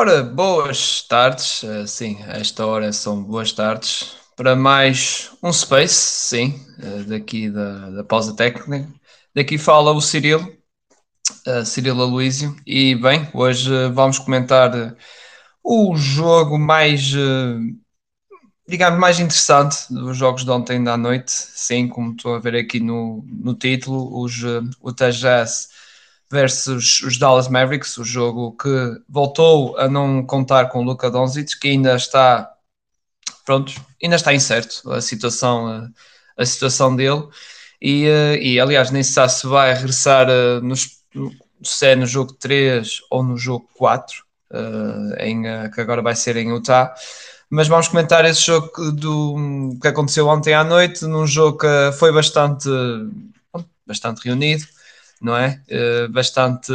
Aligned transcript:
Ora, 0.00 0.22
boas 0.22 1.02
tardes, 1.02 1.64
eh, 1.64 1.84
sim, 1.84 2.22
a 2.22 2.38
esta 2.38 2.64
hora 2.64 2.92
são 2.92 3.20
boas 3.20 3.50
tardes. 3.50 4.14
Para 4.36 4.54
mais 4.54 5.32
um 5.42 5.52
Space, 5.52 5.92
sim, 5.96 6.64
eh, 6.78 7.02
daqui 7.02 7.50
da, 7.50 7.90
da 7.90 8.04
pausa 8.04 8.32
técnica. 8.32 8.88
Daqui 9.34 9.58
fala 9.58 9.90
o 9.90 10.00
Cirilo, 10.00 10.56
uh, 11.48 11.64
Cirilo 11.64 12.02
Aloísio, 12.02 12.54
e 12.64 12.94
bem, 12.94 13.28
hoje 13.34 13.70
vamos 13.88 14.20
comentar 14.20 14.70
o 15.64 15.96
jogo 15.96 16.56
mais, 16.56 17.12
digamos, 18.68 19.00
mais 19.00 19.18
interessante 19.18 19.92
dos 19.92 20.16
jogos 20.16 20.44
de 20.44 20.50
ontem 20.52 20.82
da 20.84 20.96
noite, 20.96 21.32
sim, 21.32 21.88
como 21.88 22.12
estou 22.12 22.36
a 22.36 22.38
ver 22.38 22.54
aqui 22.54 22.78
no, 22.78 23.24
no 23.26 23.52
título, 23.52 24.22
os, 24.22 24.44
o 24.80 24.92
Tajaz 24.92 25.70
versus 26.30 27.02
os 27.02 27.18
Dallas 27.18 27.48
Mavericks, 27.48 27.96
o 27.96 28.04
jogo 28.04 28.52
que 28.52 28.68
voltou 29.08 29.76
a 29.78 29.88
não 29.88 30.24
contar 30.24 30.66
com 30.68 30.80
o 30.80 30.82
Luka 30.82 31.10
Doncic, 31.10 31.58
que 31.58 31.68
ainda 31.68 31.96
está 31.96 32.52
pronto, 33.44 33.72
ainda 34.02 34.16
está 34.16 34.34
incerto 34.34 34.92
a 34.92 35.00
situação, 35.00 35.90
a, 36.36 36.44
situação 36.44 36.94
dele. 36.94 37.26
E, 37.80 38.06
eh, 38.06 38.42
e 38.42 38.60
aliás 38.60 38.90
nem 38.90 39.02
se 39.02 39.12
sabe 39.12 39.32
se 39.32 39.46
vai 39.46 39.72
regressar 39.72 40.28
eh, 40.28 40.60
nos, 40.60 40.98
se 41.62 41.86
é 41.86 41.96
no 41.96 42.06
jogo 42.06 42.32
3 42.34 43.00
ou 43.10 43.22
no 43.22 43.36
jogo 43.38 43.68
4 43.74 44.16
eh, 44.52 45.28
em, 45.28 45.42
que 45.72 45.80
agora 45.80 46.02
vai 46.02 46.14
ser 46.14 46.36
em 46.36 46.50
Utah. 46.50 46.94
Mas 47.50 47.68
vamos 47.68 47.88
comentar 47.88 48.24
esse 48.26 48.42
jogo 48.42 48.92
do, 48.92 49.78
que 49.80 49.88
aconteceu 49.88 50.28
ontem 50.28 50.52
à 50.52 50.62
noite, 50.62 51.06
num 51.06 51.26
jogo 51.26 51.58
que 51.58 51.92
foi 51.98 52.12
bastante, 52.12 52.68
bastante 53.86 54.20
reunido, 54.22 54.66
não 55.20 55.36
é? 55.36 55.62
Uh, 55.68 56.08
bastante 56.10 56.72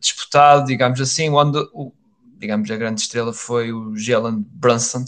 disputado, 0.00 0.66
digamos 0.66 1.00
assim, 1.00 1.30
onde 1.30 1.58
o, 1.72 1.92
digamos, 2.38 2.70
a 2.70 2.76
grande 2.76 3.00
estrela 3.00 3.32
foi 3.32 3.72
o 3.72 3.96
Jalen 3.96 4.44
Brunson, 4.50 5.04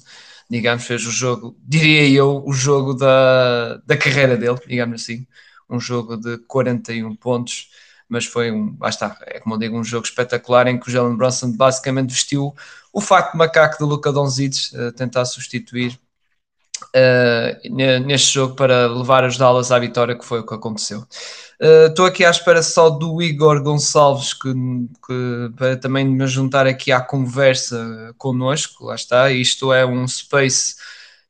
digamos, 0.49 0.85
fez 0.85 1.07
o 1.07 1.11
jogo, 1.11 1.57
diria 1.63 2.09
eu, 2.09 2.43
o 2.47 2.53
jogo 2.53 2.95
da, 2.95 3.77
da 3.87 3.97
carreira 3.97 4.37
dele, 4.37 4.59
digamos 4.67 5.03
assim, 5.03 5.27
um 5.69 5.79
jogo 5.79 6.17
de 6.17 6.39
41 6.39 7.15
pontos, 7.17 7.71
mas 8.09 8.25
foi 8.25 8.51
um, 8.51 8.77
lá 8.81 8.89
está, 8.89 9.19
é 9.27 9.41
como 9.41 9.55
eu 9.55 9.59
digo, 9.59 9.79
um 9.79 9.85
jogo 9.85 10.07
espetacular 10.07 10.67
em 10.67 10.79
que 10.81 10.89
o 10.89 10.91
Jalen 10.91 11.17
Brunson 11.17 11.53
basicamente 11.53 12.11
vestiu 12.11 12.55
o 12.93 13.01
facto 13.01 13.37
macaco 13.37 13.79
do 13.79 13.87
Luca 13.87 14.11
Doncic, 14.11 14.73
uh, 14.73 14.93
tentar 14.93 15.27
substituir 15.27 15.99
uh, 16.83 18.05
neste 18.05 18.35
jogo 18.35 18.55
para 18.55 18.87
levar 18.87 19.25
os 19.25 19.37
Dallas 19.37 19.73
à 19.73 19.79
vitória, 19.79 20.17
que 20.17 20.25
foi 20.25 20.41
o 20.41 20.47
que 20.47 20.55
aconteceu. 20.55 21.05
Estou 21.89 22.05
uh, 22.05 22.09
aqui 22.09 22.25
à 22.25 22.31
espera 22.31 22.63
só 22.63 22.89
do 22.89 23.21
Igor 23.21 23.63
Gonçalves, 23.63 24.33
que, 24.33 24.53
que, 25.07 25.51
para 25.57 25.77
também 25.77 26.07
me 26.07 26.27
juntar 26.27 26.67
aqui 26.67 26.93
à 26.93 27.01
conversa 27.01 28.15
connosco, 28.17 28.87
lá 28.87 28.95
está, 28.95 29.31
isto 29.31 29.73
é 29.73 29.85
um 29.85 30.07
space 30.07 30.77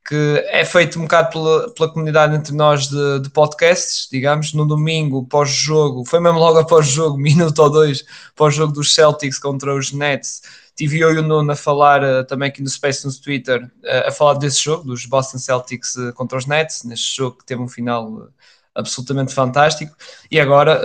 que 0.08 0.42
é 0.48 0.64
feito 0.64 0.98
um 0.98 1.02
bocado 1.02 1.28
pela, 1.30 1.70
pela 1.74 1.92
comunidade 1.92 2.34
entre 2.34 2.54
nós 2.54 2.88
de, 2.88 3.20
de 3.20 3.28
podcasts, 3.28 4.08
digamos, 4.10 4.54
no 4.54 4.64
domingo, 4.66 5.26
pós-jogo, 5.26 6.02
foi 6.06 6.18
mesmo 6.18 6.38
logo 6.38 6.58
após-jogo, 6.58 7.16
minuto 7.20 7.58
ou 7.58 7.68
dois, 7.68 8.02
pós-jogo 8.34 8.72
dos 8.72 8.94
Celtics 8.94 9.38
contra 9.38 9.74
os 9.74 9.92
Nets, 9.92 10.40
tive 10.78 11.00
eu 11.00 11.12
e 11.12 11.18
o 11.18 11.22
Nuno 11.22 11.50
a 11.50 11.56
falar 11.56 12.04
uh, 12.04 12.24
também 12.24 12.48
aqui 12.48 12.62
no 12.62 12.68
Space 12.68 13.04
no 13.04 13.12
Twitter, 13.12 13.64
uh, 13.64 14.06
a 14.06 14.12
falar 14.12 14.34
desse 14.34 14.62
jogo, 14.62 14.84
dos 14.84 15.04
Boston 15.06 15.38
Celtics 15.38 15.96
uh, 15.96 16.12
contra 16.12 16.38
os 16.38 16.46
Nets, 16.46 16.84
neste 16.84 17.16
jogo 17.16 17.38
que 17.38 17.44
teve 17.44 17.60
um 17.60 17.66
final 17.66 18.28
absolutamente 18.76 19.34
fantástico. 19.34 19.92
E 20.30 20.38
agora, 20.38 20.80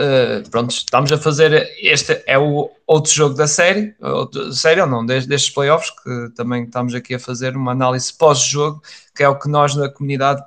pronto, 0.50 0.72
estamos 0.72 1.11
a 1.11 1.17
fazer. 1.17 1.69
Este 1.80 2.23
é 2.25 2.39
o 2.39 2.72
outro 2.88 3.11
jogo 3.13 3.35
da 3.35 3.45
série, 3.45 3.95
outro, 4.02 4.52
série 4.52 4.81
ou 4.81 4.88
não, 4.88 5.05
destes 5.05 5.52
playoffs, 5.52 5.91
que 5.91 6.33
também 6.35 6.63
estamos 6.63 6.95
aqui 6.95 7.13
a 7.13 7.19
fazer 7.19 7.55
uma 7.55 7.72
análise 7.72 8.11
pós-jogo, 8.11 8.81
que 9.16 9.22
é 9.22 9.30
o 9.30 9.38
que 9.38 9.47
nós 9.47 9.75
na 9.75 9.89
comunidade 9.89 10.44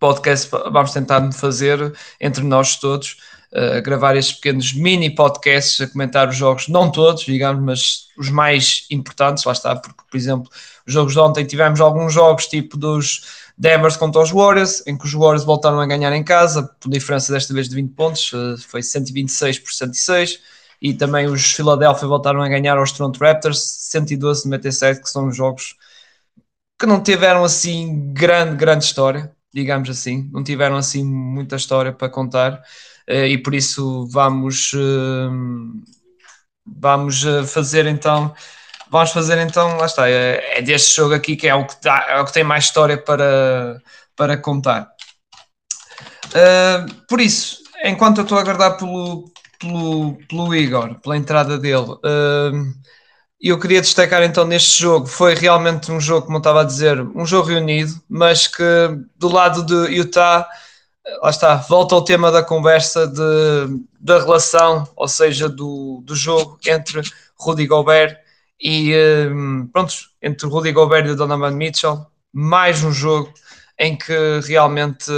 podcast 0.00 0.50
vamos 0.50 0.92
tentar 0.92 1.30
fazer 1.32 1.94
entre 2.20 2.42
nós 2.42 2.74
todos 2.76 3.18
a 3.52 3.80
gravar 3.80 4.16
estes 4.16 4.36
pequenos 4.36 4.72
mini 4.74 5.14
podcasts, 5.14 5.80
a 5.80 5.86
comentar 5.90 6.28
os 6.28 6.36
jogos, 6.36 6.68
não 6.68 6.90
todos, 6.90 7.24
digamos, 7.24 7.62
mas 7.62 8.08
os 8.18 8.30
mais 8.30 8.86
importantes, 8.90 9.44
lá 9.44 9.52
está, 9.52 9.74
porque, 9.76 10.02
por 10.10 10.16
exemplo, 10.16 10.50
os 10.86 10.92
jogos 10.92 11.12
de 11.12 11.18
ontem 11.20 11.44
tivemos 11.46 11.80
alguns 11.80 12.12
jogos 12.12 12.46
tipo 12.46 12.76
dos 12.76 13.22
Devers 13.56 13.96
contra 13.96 14.22
os 14.22 14.30
Warriors, 14.30 14.86
em 14.86 14.96
que 14.96 15.04
os 15.04 15.12
Warriors 15.12 15.44
voltaram 15.44 15.80
a 15.80 15.86
ganhar 15.86 16.12
em 16.12 16.22
casa, 16.22 16.62
por 16.80 16.90
diferença 16.90 17.32
desta 17.32 17.52
vez 17.54 17.68
de 17.68 17.74
20 17.74 17.94
pontos, 17.94 18.30
eh, 18.32 18.56
foi 18.68 18.82
126 18.82 19.58
por 19.58 19.72
106, 19.72 20.38
e 20.80 20.94
também 20.94 21.26
os 21.26 21.52
Philadelphia 21.52 22.06
voltaram 22.06 22.40
a 22.42 22.48
ganhar 22.48 22.78
aos 22.78 22.92
Toronto 22.92 23.18
Raptors, 23.18 23.58
112-97, 23.90 25.00
que 25.02 25.10
são 25.10 25.32
jogos 25.32 25.74
que 26.78 26.86
não 26.86 27.02
tiveram 27.02 27.42
assim 27.44 28.12
grande, 28.12 28.56
grande 28.56 28.84
história, 28.84 29.32
digamos 29.52 29.90
assim, 29.90 30.28
não 30.32 30.44
tiveram 30.44 30.76
assim 30.76 31.04
muita 31.04 31.56
história 31.56 31.92
para 31.92 32.08
contar. 32.08 32.62
Eh, 33.08 33.28
e 33.28 33.38
por 33.38 33.54
isso 33.54 34.06
vamos, 34.10 34.72
eh, 34.74 35.28
vamos 36.66 37.24
eh, 37.24 37.44
fazer 37.44 37.86
então. 37.86 38.34
Vamos 38.90 39.10
fazer 39.12 39.38
então, 39.38 39.76
lá 39.76 39.86
está, 39.86 40.08
é, 40.08 40.58
é 40.58 40.62
deste 40.62 40.96
jogo 40.96 41.14
aqui 41.14 41.36
que 41.36 41.48
é 41.48 41.54
o 41.54 41.66
que, 41.66 41.74
dá, 41.82 42.06
é 42.08 42.20
o 42.20 42.24
que 42.24 42.32
tem 42.32 42.44
mais 42.44 42.64
história 42.64 42.96
para, 42.96 43.82
para 44.16 44.36
contar. 44.38 44.88
Por 47.08 47.20
isso, 47.20 47.58
enquanto 47.84 48.18
eu 48.18 48.22
estou 48.22 48.38
a 48.38 48.40
aguardar 48.40 48.78
pelo, 48.78 49.30
pelo, 49.58 50.16
pelo 50.28 50.54
Igor, 50.54 50.98
pela 51.00 51.18
entrada 51.18 51.58
dele, 51.58 51.98
eu 53.40 53.58
queria 53.58 53.82
destacar 53.82 54.22
então 54.22 54.46
neste 54.46 54.80
jogo, 54.80 55.06
foi 55.06 55.34
realmente 55.34 55.92
um 55.92 56.00
jogo, 56.00 56.26
como 56.26 56.38
eu 56.38 56.40
estava 56.40 56.62
a 56.62 56.64
dizer, 56.64 57.00
um 57.14 57.26
jogo 57.26 57.48
reunido, 57.48 57.92
mas 58.08 58.46
que 58.46 58.64
do 59.16 59.28
lado 59.28 59.66
de 59.66 59.94
Utah 59.94 60.48
lá 61.22 61.30
está, 61.30 61.56
volta 61.56 61.94
ao 61.94 62.04
tema 62.04 62.30
da 62.30 62.42
conversa 62.42 63.06
de, 63.06 63.82
da 64.00 64.18
relação, 64.18 64.86
ou 64.96 65.08
seja, 65.08 65.48
do, 65.48 66.02
do 66.04 66.14
jogo 66.14 66.58
entre 66.66 67.02
Rudy 67.38 67.66
Gobert 67.66 68.16
e 68.60 68.94
um, 69.32 69.68
pronto, 69.72 69.94
entre 70.22 70.46
Rudy 70.46 70.72
Gobert 70.72 71.06
e 71.06 71.14
Donovan 71.14 71.52
Mitchell, 71.52 72.06
mais 72.32 72.82
um 72.82 72.92
jogo 72.92 73.32
em 73.78 73.96
que 73.96 74.40
realmente 74.46 75.10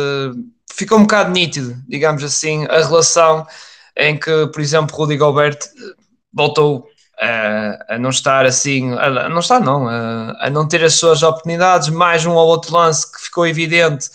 ficou 0.71 0.99
um 0.99 1.03
bocado 1.03 1.31
nítido, 1.31 1.77
digamos 1.89 2.23
assim, 2.23 2.67
a 2.67 2.79
relação 2.79 3.47
em 3.97 4.17
que, 4.19 4.47
por 4.49 4.61
exemplo, 4.61 4.97
Rudy 4.97 5.17
Gobert 5.17 5.59
voltou 6.33 6.87
a, 7.21 7.95
a 7.95 7.99
não 7.99 8.11
estar 8.11 8.47
assim, 8.47 8.93
a, 8.95 9.07
a 9.07 9.29
não 9.29 9.41
estar 9.41 9.61
não, 9.61 9.89
a, 9.89 10.37
a 10.47 10.51
não 10.51 10.67
ter 10.69 10.85
as 10.85 10.95
suas 10.95 11.23
oportunidades, 11.23 11.89
mais 11.89 12.25
um 12.25 12.33
ou 12.33 12.47
outro 12.47 12.75
lance 12.75 13.11
que 13.11 13.21
ficou 13.21 13.47
evidente 13.47 14.09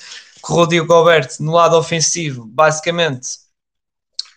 o 0.49 0.55
Rodrigo 0.55 0.85
Gobert 0.85 1.29
no 1.39 1.53
lado 1.53 1.75
ofensivo 1.77 2.45
basicamente 2.45 3.27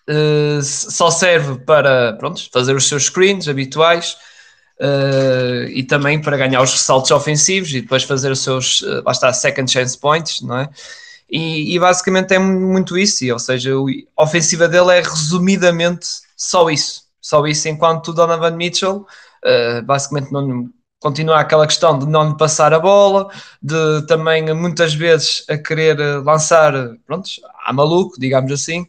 uh, 0.08 0.62
só 0.62 1.10
serve 1.10 1.58
para 1.64 2.14
pronto, 2.14 2.48
fazer 2.50 2.74
os 2.74 2.88
seus 2.88 3.04
screens 3.04 3.48
habituais 3.48 4.16
uh, 4.80 5.68
e 5.68 5.82
também 5.84 6.20
para 6.20 6.36
ganhar 6.36 6.62
os 6.62 6.72
ressaltos 6.72 7.10
ofensivos 7.10 7.70
e 7.72 7.82
depois 7.82 8.02
fazer 8.04 8.30
os 8.30 8.42
seus, 8.42 8.80
uh, 8.80 9.02
lá 9.04 9.12
está, 9.12 9.32
second 9.32 9.70
chance 9.70 9.96
points, 9.98 10.40
não 10.40 10.58
é? 10.58 10.68
E, 11.30 11.74
e, 11.74 11.78
basicamente 11.78 12.32
é 12.32 12.38
muito 12.38 12.96
isso, 12.96 13.30
ou 13.30 13.38
seja, 13.38 13.72
a 14.16 14.22
ofensiva 14.22 14.66
dele 14.66 14.92
é 14.92 15.02
resumidamente 15.02 16.06
só 16.34 16.70
isso, 16.70 17.02
só 17.20 17.46
isso, 17.46 17.68
enquanto 17.68 18.08
o 18.08 18.12
Donovan 18.14 18.52
Mitchell 18.52 19.06
basicamente 19.84 20.32
não, 20.32 20.70
continua 21.00 21.40
aquela 21.40 21.66
questão 21.66 21.98
de 21.98 22.06
não 22.06 22.30
lhe 22.30 22.36
passar 22.36 22.72
a 22.74 22.78
bola, 22.78 23.30
de 23.62 24.06
também 24.06 24.52
muitas 24.54 24.94
vezes 24.94 25.44
a 25.48 25.56
querer 25.56 25.96
lançar, 26.24 26.72
pronto, 27.06 27.30
a 27.64 27.72
maluco, 27.72 28.18
digamos 28.18 28.52
assim, 28.52 28.86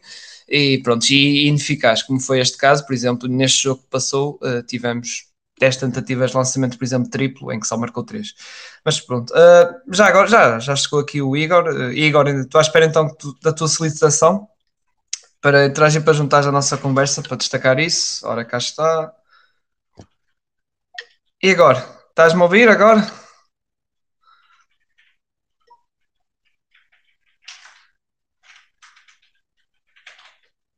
e 0.48 0.80
pronto, 0.84 1.06
e 1.12 1.48
ineficaz, 1.48 2.04
como 2.04 2.20
foi 2.20 2.40
este 2.40 2.58
caso, 2.58 2.86
por 2.86 2.94
exemplo, 2.94 3.30
neste 3.30 3.64
jogo 3.64 3.82
que 3.82 3.90
passou, 3.90 4.40
uh, 4.42 4.64
tivemos 4.64 5.30
10 5.60 5.78
tentativas 5.78 6.32
de 6.32 6.38
lançamento, 6.38 6.78
por 6.78 6.84
exemplo, 6.84 7.10
triplo, 7.10 7.52
em 7.52 7.60
que 7.60 7.68
só 7.68 7.78
marcou 7.78 8.04
3. 8.04 8.34
Mas 8.84 9.00
pronto, 9.00 9.32
uh, 9.32 9.94
já 9.94 10.08
agora, 10.08 10.28
já, 10.28 10.60
já 10.60 10.76
chegou 10.76 11.00
aqui 11.00 11.22
o 11.22 11.36
Igor. 11.38 11.66
Uh, 11.68 11.92
Igor, 11.92 12.28
estou 12.30 12.60
à 12.60 12.62
espera 12.62 12.86
então 12.86 13.08
da 13.44 13.54
tua 13.54 13.68
solicitação 13.68 14.48
para 15.42 15.66
entrar 15.66 15.92
para 16.02 16.14
juntar 16.14 16.46
a 16.48 16.52
nossa 16.52 16.78
conversa, 16.78 17.22
para 17.22 17.38
destacar 17.38 17.80
isso. 17.80 18.26
Ora, 18.28 18.44
cá 18.46 18.58
está. 18.58 19.14
Igor, 21.42 21.99
Estás-me 22.20 22.42
a 22.42 22.44
ouvir 22.44 22.68
agora? 22.68 23.00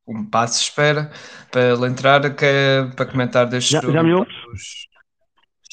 Um 0.07 0.29
passo 0.29 0.59
de 0.59 0.65
espera 0.65 1.09
para 1.51 1.73
ele 1.73 1.87
entrar 1.87 2.35
que 2.35 2.45
é 2.45 2.85
para 2.95 3.07
comentar 3.07 3.47
deste 3.47 3.71
já. 3.71 3.81
Já 3.81 4.03
me 4.03 4.13
ouves? 4.13 4.31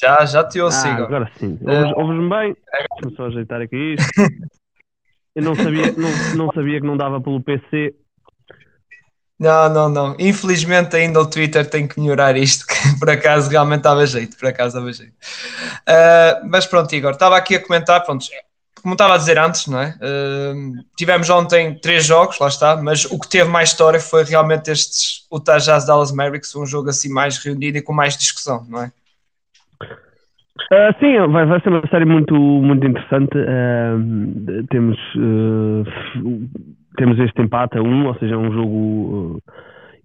Já, 0.01 0.25
já 0.25 0.43
te 0.43 0.59
ouço, 0.59 0.87
ah, 0.87 0.95
agora 0.95 1.31
sim. 1.37 1.59
Ouves-me 1.61 1.93
ouves 2.01 2.29
bem? 2.29 2.55
Deixa-me 3.03 3.15
só 3.15 3.25
ajeitar 3.27 3.61
aqui 3.61 3.93
isto. 3.93 4.11
Eu 5.35 5.43
não 5.43 5.53
sabia, 5.53 5.91
não, 5.91 6.35
não 6.35 6.51
sabia 6.51 6.81
que 6.81 6.87
não 6.87 6.97
dava 6.97 7.21
pelo 7.21 7.43
PC. 7.43 7.93
Não, 9.39 9.69
não, 9.69 9.89
não. 9.89 10.15
Infelizmente 10.19 10.97
ainda 10.97 11.21
o 11.21 11.25
Twitter 11.25 11.67
tem 11.67 11.87
que 11.87 11.99
melhorar 11.99 12.35
isto, 12.35 12.67
que 12.67 12.75
por 12.99 13.09
acaso 13.09 13.49
realmente 13.49 13.79
estava 13.79 14.05
jeito, 14.05 14.37
por 14.37 14.49
acaso 14.49 14.77
estava 14.77 14.91
jeito. 14.91 15.13
Uh, 15.13 16.49
mas 16.49 16.65
pronto, 16.65 16.93
Igor, 16.93 17.11
estava 17.11 17.37
aqui 17.37 17.55
a 17.55 17.65
comentar, 17.65 18.03
pronto, 18.03 18.25
como 18.81 18.95
estava 18.95 19.13
a 19.13 19.17
dizer 19.17 19.39
antes, 19.39 19.67
não 19.67 19.79
é? 19.79 19.95
Uh, 20.01 20.83
tivemos 20.97 21.29
ontem 21.29 21.73
três 21.75 22.05
jogos, 22.05 22.37
lá 22.37 22.49
está, 22.49 22.75
mas 22.75 23.05
o 23.05 23.17
que 23.17 23.29
teve 23.29 23.49
mais 23.49 23.69
história 23.69 23.99
foi 23.99 24.25
realmente 24.25 24.69
estes 24.71 25.25
Utah 25.31 25.57
Jazz 25.57 25.85
Dallas 25.85 26.11
Mavericks, 26.11 26.53
um 26.55 26.65
jogo 26.65 26.89
assim 26.89 27.09
mais 27.09 27.37
reunido 27.37 27.77
e 27.77 27.81
com 27.81 27.93
mais 27.93 28.17
discussão, 28.17 28.65
não 28.67 28.83
é? 28.83 28.91
Uh, 30.71 30.93
sim, 30.99 31.31
vai, 31.31 31.45
vai 31.45 31.61
ser 31.61 31.69
uma 31.69 31.87
série 31.87 32.05
muito, 32.05 32.35
muito 32.35 32.85
interessante. 32.85 33.31
Temos, 34.69 34.97
temos 36.97 37.19
este 37.19 37.41
empate 37.41 37.77
a 37.77 37.81
um, 37.81 38.07
ou 38.07 38.15
seja, 38.15 38.37
um 38.37 38.51
jogo 38.51 39.41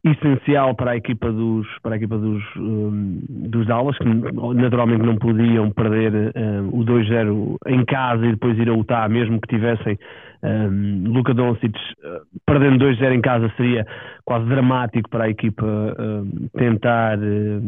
essencial 0.05 0.75
para 0.75 0.91
a 0.93 0.97
equipa 0.97 1.33
dos, 1.33 1.67
para 1.83 1.95
a 1.95 1.97
equipa 1.97 2.19
dos, 2.19 2.43
um, 2.57 3.21
dos 3.29 3.67
Dallas, 3.67 3.97
que 3.97 4.05
naturalmente 4.05 5.03
não 5.03 5.17
podiam 5.17 5.71
perder 5.71 6.33
um, 6.37 6.81
o 6.81 6.85
2-0 6.85 7.57
em 7.67 7.85
casa 7.87 8.27
e 8.27 8.33
depois 8.33 8.59
ir 8.59 8.69
a 8.69 8.75
Utah, 8.75 9.09
mesmo 9.09 9.41
que 9.41 9.49
tivessem 9.49 9.99
um, 10.43 11.05
Luka 11.07 11.33
Doncic 11.33 11.75
uh, 11.75 12.21
perdendo 12.45 12.85
2-0 12.85 13.15
em 13.15 13.21
casa 13.23 13.51
seria 13.57 13.87
quase 14.27 14.45
dramático 14.45 15.09
para 15.09 15.25
a 15.25 15.31
equipa 15.31 15.65
uh, 15.65 16.59
tentar 16.59 17.19
uh, 17.19 17.63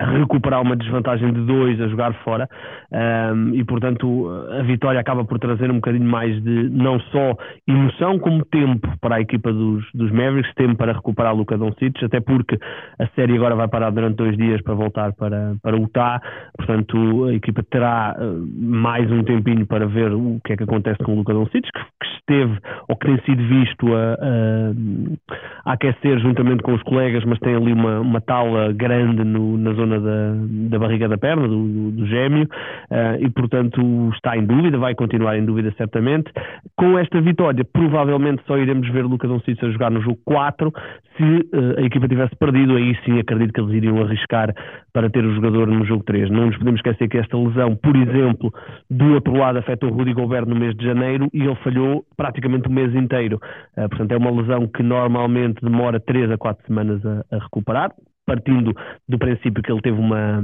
recuperar 0.00 0.60
uma 0.60 0.76
desvantagem 0.76 1.32
de 1.32 1.40
dois 1.42 1.80
a 1.80 1.88
jogar 1.88 2.12
fora. 2.24 2.48
Um, 2.92 3.54
e 3.54 3.64
portanto 3.64 4.28
a 4.58 4.62
vitória 4.62 5.00
acaba 5.00 5.24
por 5.24 5.38
trazer 5.38 5.70
um 5.70 5.76
bocadinho 5.76 6.08
mais 6.08 6.42
de 6.42 6.68
não 6.70 6.98
só 7.00 7.36
emoção 7.66 8.18
como 8.18 8.44
tempo 8.44 8.88
para 9.00 9.16
a 9.16 9.20
equipa 9.20 9.52
dos, 9.52 9.84
dos 9.94 10.10
Mavericks, 10.10 10.52
tempo 10.54 10.76
para 10.76 10.92
recuperar 10.92 11.34
Luka 11.34 11.56
Doncic, 11.56 12.02
até 12.04 12.20
porque 12.20 12.58
a 12.98 13.06
série 13.14 13.36
agora 13.36 13.54
vai 13.54 13.68
parar 13.68 13.90
durante 13.90 14.16
dois 14.16 14.36
dias 14.36 14.60
para 14.62 14.74
voltar 14.74 15.12
para, 15.12 15.54
para 15.62 15.76
Utah, 15.76 16.20
portanto 16.56 17.24
a 17.26 17.34
equipa 17.34 17.62
terá 17.62 18.16
uh, 18.18 18.46
mais 18.60 19.10
um 19.10 19.22
tempinho 19.22 19.66
para 19.66 19.86
ver 19.86 20.12
o 20.12 20.40
que 20.44 20.52
é 20.52 20.56
que 20.56 20.64
acontece 20.64 21.02
com 21.04 21.12
o 21.12 21.16
Luka 21.16 21.32
Doncic, 21.32 21.62
que, 21.62 21.70
que 21.70 22.06
esteve 22.18 22.58
ou 22.88 22.96
que 22.96 23.06
tem 23.06 23.20
sido 23.24 23.42
visto 23.46 23.94
a, 23.94 24.14
a, 24.14 25.70
a, 25.70 25.72
aquecer 25.74 26.18
juntamente 26.20 26.62
com 26.62 26.74
os 26.74 26.82
colegas, 26.82 27.24
mas 27.24 27.38
tem 27.38 27.54
ali 27.54 27.72
uma, 27.72 28.00
uma 28.00 28.20
tala 28.20 28.72
grande 28.72 29.24
no, 29.24 29.56
na 29.58 29.72
zona 29.72 29.83
zona 29.84 30.00
da, 30.00 30.34
da 30.70 30.78
barriga 30.78 31.08
da 31.08 31.18
perna, 31.18 31.46
do, 31.46 31.68
do, 31.68 31.90
do 31.92 32.06
gêmeo, 32.06 32.44
uh, 32.44 33.20
e 33.20 33.30
portanto 33.30 34.10
está 34.14 34.36
em 34.36 34.44
dúvida, 34.44 34.78
vai 34.78 34.94
continuar 34.94 35.36
em 35.36 35.44
dúvida 35.44 35.72
certamente. 35.76 36.30
Com 36.76 36.98
esta 36.98 37.20
vitória, 37.20 37.64
provavelmente 37.64 38.42
só 38.46 38.58
iremos 38.58 38.88
ver 38.90 39.04
Luca 39.04 39.28
Doncic 39.28 39.62
a 39.62 39.70
jogar 39.70 39.90
no 39.90 40.00
jogo 40.00 40.18
4. 40.24 40.72
Se 41.16 41.22
uh, 41.22 41.78
a 41.78 41.82
equipa 41.82 42.08
tivesse 42.08 42.34
perdido, 42.36 42.76
aí 42.76 42.96
sim 43.04 43.18
acredito 43.18 43.52
que 43.52 43.60
eles 43.60 43.74
iriam 43.74 44.02
arriscar 44.02 44.52
para 44.92 45.10
ter 45.10 45.24
o 45.24 45.34
jogador 45.34 45.66
no 45.66 45.84
jogo 45.84 46.02
3. 46.04 46.30
Não 46.30 46.46
nos 46.46 46.56
podemos 46.56 46.78
esquecer 46.78 47.08
que 47.08 47.18
esta 47.18 47.36
lesão, 47.36 47.76
por 47.76 47.94
exemplo, 47.96 48.52
do 48.90 49.14
outro 49.14 49.36
lado 49.36 49.58
afetou 49.58 49.90
Rudy 49.90 50.12
Gobert 50.12 50.46
no 50.46 50.56
mês 50.56 50.74
de 50.76 50.84
janeiro 50.84 51.28
e 51.32 51.42
ele 51.42 51.56
falhou 51.56 52.04
praticamente 52.16 52.68
o 52.68 52.72
mês 52.72 52.94
inteiro. 52.94 53.38
Uh, 53.76 53.88
portanto, 53.88 54.12
é 54.12 54.16
uma 54.16 54.30
lesão 54.30 54.66
que 54.66 54.82
normalmente 54.82 55.60
demora 55.62 56.00
3 56.00 56.32
a 56.32 56.38
4 56.38 56.66
semanas 56.66 57.04
a, 57.04 57.24
a 57.30 57.38
recuperar 57.38 57.92
partindo 58.26 58.72
do 59.08 59.18
princípio 59.18 59.62
que 59.62 59.72
ele 59.72 59.82
teve 59.82 59.98
uma 59.98 60.42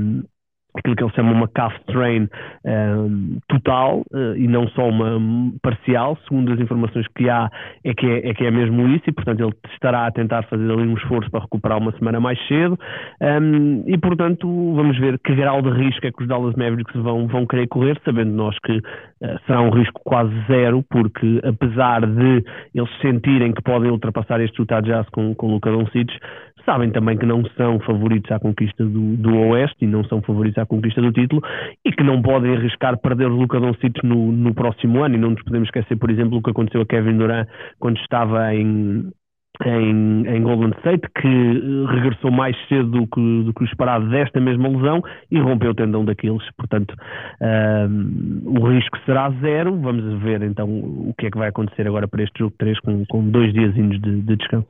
aquilo 0.74 0.96
que 0.96 1.02
ele 1.02 1.12
chama 1.14 1.32
uma 1.32 1.48
calf 1.48 1.74
strain 1.80 2.28
um, 2.64 3.38
total 3.48 4.02
uh, 4.12 4.36
e 4.36 4.46
não 4.46 4.68
só 4.68 4.88
uma 4.88 5.52
parcial, 5.62 6.16
segundo 6.28 6.52
as 6.52 6.60
informações 6.60 7.06
que 7.16 7.28
há 7.28 7.50
é 7.84 7.94
que 7.94 8.06
é, 8.06 8.28
é, 8.28 8.34
que 8.34 8.44
é 8.44 8.50
mesmo 8.50 8.86
isso 8.88 9.04
e 9.08 9.12
portanto 9.12 9.40
ele 9.40 9.54
estará 9.72 10.06
a 10.06 10.12
tentar 10.12 10.44
fazer 10.44 10.70
ali 10.70 10.86
um 10.86 10.94
esforço 10.94 11.30
para 11.30 11.40
recuperar 11.40 11.78
uma 11.78 11.92
semana 11.92 12.20
mais 12.20 12.38
cedo. 12.46 12.78
Um, 13.20 13.84
e 13.86 13.98
portanto 13.98 14.46
vamos 14.74 14.98
ver 14.98 15.18
que 15.18 15.34
grau 15.34 15.60
de 15.62 15.70
risco 15.70 16.06
é 16.06 16.12
que 16.12 16.22
os 16.22 16.28
Dallas 16.28 16.54
Mavericks 16.54 17.00
vão, 17.02 17.26
vão 17.26 17.46
querer 17.46 17.66
correr, 17.66 18.00
sabendo 18.04 18.30
nós 18.30 18.56
que 18.64 18.80
será 19.46 19.60
um 19.60 19.70
risco 19.70 20.00
quase 20.04 20.32
zero, 20.46 20.82
porque 20.88 21.40
apesar 21.44 22.06
de 22.06 22.44
eles 22.74 22.90
sentirem 23.02 23.52
que 23.52 23.62
podem 23.62 23.90
ultrapassar 23.90 24.40
este 24.40 24.60
Utah 24.60 24.80
Jazz 24.80 25.08
com, 25.10 25.34
com 25.34 25.52
Luka 25.52 25.70
Doncic, 25.70 26.10
sabem 26.64 26.90
também 26.90 27.18
que 27.18 27.26
não 27.26 27.44
são 27.56 27.78
favoritos 27.80 28.30
à 28.30 28.38
conquista 28.38 28.84
do, 28.84 29.16
do 29.16 29.36
Oeste 29.48 29.84
e 29.84 29.86
não 29.86 30.04
são 30.04 30.22
favoritos 30.22 30.58
à 30.58 30.66
conquista 30.66 31.00
do 31.00 31.12
título 31.12 31.42
e 31.84 31.92
que 31.92 32.02
não 32.02 32.22
podem 32.22 32.56
arriscar 32.56 32.98
perder 32.98 33.26
o 33.26 33.36
Luka 33.36 33.60
Doncic 33.60 34.02
no, 34.02 34.32
no 34.32 34.54
próximo 34.54 35.02
ano. 35.02 35.14
E 35.16 35.18
não 35.18 35.30
nos 35.30 35.42
podemos 35.42 35.68
esquecer, 35.68 35.96
por 35.96 36.10
exemplo, 36.10 36.38
o 36.38 36.42
que 36.42 36.50
aconteceu 36.50 36.80
a 36.80 36.86
Kevin 36.86 37.18
Durant 37.18 37.48
quando 37.78 37.98
estava 37.98 38.54
em, 38.54 39.10
em, 39.68 40.26
em, 40.26 40.42
Golden 40.42 40.72
State, 40.78 41.06
que 41.20 41.26
eh, 41.26 41.94
regressou 41.94 42.30
mais 42.30 42.56
cedo 42.68 42.90
do 42.90 43.06
que, 43.06 43.42
do 43.44 43.52
que 43.52 43.62
o 43.62 43.66
esperado 43.66 44.08
desta 44.08 44.40
mesma 44.40 44.68
lesão 44.68 45.02
e 45.30 45.38
rompeu 45.38 45.70
o 45.70 45.74
tendão 45.74 46.04
daqueles. 46.04 46.42
Portanto, 46.56 46.94
um, 47.40 48.58
o 48.58 48.68
risco 48.68 48.98
será 49.04 49.30
zero. 49.40 49.78
Vamos 49.80 50.20
ver 50.22 50.42
então 50.42 50.68
o 50.68 51.14
que 51.18 51.26
é 51.26 51.30
que 51.30 51.38
vai 51.38 51.48
acontecer 51.48 51.86
agora 51.86 52.08
para 52.08 52.22
este 52.22 52.38
jogo 52.38 52.54
3 52.58 52.80
com, 52.80 53.04
com 53.06 53.28
dois 53.30 53.52
dias 53.52 53.74
de, 53.74 53.98
de 53.98 54.36
descanso. 54.36 54.66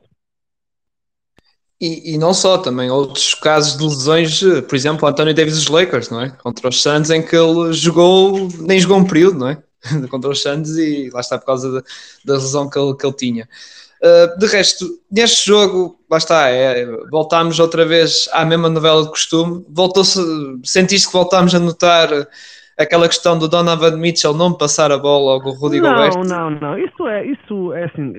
E, 1.79 2.13
e, 2.13 2.17
não 2.19 2.31
só, 2.31 2.59
também 2.59 2.91
outros 2.91 3.33
casos 3.33 3.75
de 3.75 3.83
lesões, 3.83 4.39
por 4.69 4.75
exemplo, 4.75 5.07
António 5.07 5.33
Davis 5.33 5.55
dos 5.55 5.67
Lakers, 5.67 6.11
não 6.11 6.21
é? 6.21 6.29
Contra 6.29 6.69
os 6.69 6.79
Suns, 6.79 7.09
em 7.09 7.25
que 7.25 7.35
ele 7.35 7.73
jogou, 7.73 8.47
nem 8.59 8.79
jogou 8.79 8.97
um 8.97 9.03
período, 9.03 9.39
não 9.39 9.47
é? 9.47 9.63
Contra 10.11 10.29
os 10.29 10.43
Suns 10.43 10.77
e 10.77 11.09
lá 11.11 11.21
está 11.21 11.39
por 11.39 11.45
causa 11.47 11.71
da, 11.71 11.83
da 12.23 12.33
lesão 12.33 12.69
que 12.69 12.77
ele, 12.77 12.95
que 12.95 13.03
ele 13.03 13.15
tinha. 13.15 13.49
Uh, 14.03 14.39
de 14.39 14.47
resto, 14.47 14.85
neste 15.11 15.45
jogo, 15.45 15.99
lá 16.09 16.17
está, 16.17 16.49
é, 16.49 16.85
voltámos 17.11 17.59
outra 17.59 17.85
vez 17.85 18.27
à 18.33 18.43
mesma 18.43 18.67
novela 18.67 19.03
de 19.03 19.09
costume. 19.09 19.63
Voltou-se, 19.69 20.19
sentiste 20.63 21.07
que 21.07 21.13
voltámos 21.13 21.53
a 21.53 21.59
notar 21.59 22.09
aquela 22.77 23.07
questão 23.07 23.37
do 23.37 23.47
Donovan 23.47 23.97
Mitchell 23.97 24.33
não 24.33 24.53
passar 24.53 24.91
a 24.91 24.97
bola 24.97 25.33
ao 25.33 25.51
Rudy 25.51 25.79
não, 25.79 25.89
Gobert? 25.89 26.15
Não, 26.15 26.49
não, 26.49 26.59
não. 26.59 26.77
Isso 26.79 27.07
é, 27.07 27.25
isso 27.25 27.73
é 27.73 27.83
assim 27.85 28.13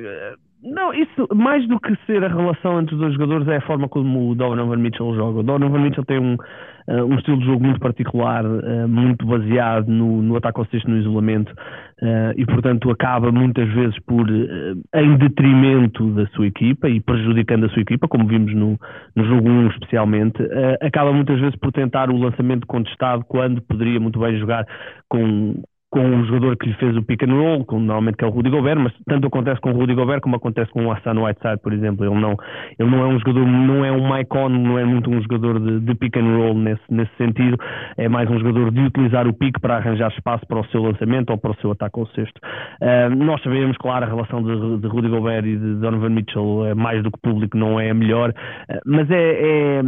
não, 0.62 0.94
isso, 0.94 1.26
mais 1.34 1.66
do 1.66 1.80
que 1.80 1.92
ser 2.06 2.22
a 2.22 2.28
relação 2.28 2.80
entre 2.80 2.94
os 2.94 3.00
dois 3.00 3.12
jogadores, 3.14 3.48
é 3.48 3.56
a 3.56 3.60
forma 3.62 3.88
como 3.88 4.30
o 4.30 4.34
Donovan 4.36 4.76
Mitchell 4.76 5.12
joga. 5.16 5.40
O 5.40 5.42
Donovan 5.42 5.80
Mitchell 5.80 6.04
tem 6.04 6.20
um, 6.20 6.34
uh, 6.34 7.04
um 7.04 7.16
estilo 7.16 7.38
de 7.38 7.46
jogo 7.46 7.64
muito 7.64 7.80
particular, 7.80 8.44
uh, 8.46 8.88
muito 8.88 9.26
baseado 9.26 9.88
no, 9.88 10.22
no 10.22 10.36
ataque 10.36 10.60
ao 10.60 10.66
cesto, 10.66 10.88
no 10.88 10.98
isolamento, 10.98 11.50
uh, 11.50 12.32
e 12.36 12.46
portanto 12.46 12.88
acaba 12.92 13.32
muitas 13.32 13.68
vezes 13.70 13.98
por, 14.06 14.28
em 14.30 15.16
detrimento 15.16 16.12
da 16.12 16.26
sua 16.28 16.46
equipa 16.46 16.88
e 16.88 17.00
prejudicando 17.00 17.66
a 17.66 17.68
sua 17.70 17.82
equipa, 17.82 18.06
como 18.06 18.28
vimos 18.28 18.54
no, 18.54 18.78
no 19.16 19.24
jogo 19.24 19.48
1 19.48 19.66
especialmente, 19.68 20.40
acaba 20.80 21.12
muitas 21.12 21.40
vezes 21.40 21.56
por 21.56 21.72
tentar 21.72 22.08
o 22.08 22.16
lançamento 22.16 22.68
contestado 22.68 23.24
quando 23.26 23.60
poderia 23.62 23.98
muito 23.98 24.20
bem 24.20 24.38
jogar 24.38 24.64
com, 25.08 25.60
com 25.92 26.20
o 26.20 26.24
jogador 26.24 26.56
que 26.56 26.66
lhe 26.66 26.74
fez 26.76 26.96
o 26.96 27.02
pick 27.02 27.22
and 27.22 27.34
roll, 27.34 27.66
com, 27.66 27.78
normalmente 27.78 28.16
que 28.16 28.24
é 28.24 28.26
o 28.26 28.30
Rudy 28.30 28.48
Gobert, 28.48 28.78
mas 28.78 28.94
tanto 29.06 29.26
acontece 29.26 29.60
com 29.60 29.72
o 29.72 29.74
Rudy 29.74 29.94
Gobert 29.94 30.22
como 30.22 30.36
acontece 30.36 30.72
com 30.72 30.86
o 30.86 30.90
Hassan 30.90 31.20
Whiteside, 31.20 31.60
por 31.62 31.70
exemplo. 31.70 32.06
Ele 32.06 32.18
não, 32.18 32.34
ele 32.78 32.90
não 32.90 33.02
é 33.02 33.06
um 33.08 33.18
jogador, 33.18 33.46
não 33.46 33.84
é 33.84 33.92
um 33.92 34.08
Maicon, 34.08 34.48
não 34.48 34.78
é 34.78 34.86
muito 34.86 35.10
um 35.10 35.20
jogador 35.20 35.60
de, 35.60 35.80
de, 35.80 35.94
pick 35.94 36.16
and 36.16 36.34
roll 36.34 36.54
nesse, 36.54 36.82
nesse 36.88 37.14
sentido, 37.18 37.58
é 37.98 38.08
mais 38.08 38.28
um 38.30 38.38
jogador 38.38 38.70
de 38.70 38.80
utilizar 38.80 39.28
o 39.28 39.34
pick 39.34 39.60
para 39.60 39.76
arranjar 39.76 40.10
espaço 40.12 40.46
para 40.46 40.60
o 40.60 40.66
seu 40.68 40.80
lançamento 40.80 41.28
ou 41.28 41.36
para 41.36 41.50
o 41.50 41.56
seu 41.56 41.70
ataque 41.72 42.00
ao 42.00 42.06
sexto. 42.06 42.40
Uh, 42.80 43.14
nós 43.14 43.42
sabemos, 43.42 43.76
claro, 43.76 44.06
a 44.06 44.08
relação 44.08 44.42
de, 44.42 44.78
de, 44.78 44.88
Rudy 44.88 45.08
Gobert 45.08 45.44
e 45.44 45.58
de 45.58 45.74
Donovan 45.74 46.08
Mitchell 46.08 46.68
é 46.68 46.74
mais 46.74 47.02
do 47.02 47.10
que 47.10 47.20
público, 47.20 47.54
não 47.54 47.78
é 47.78 47.90
a 47.90 47.94
melhor, 47.94 48.30
uh, 48.30 48.80
mas 48.86 49.10
é, 49.10 49.76
é 49.78 49.82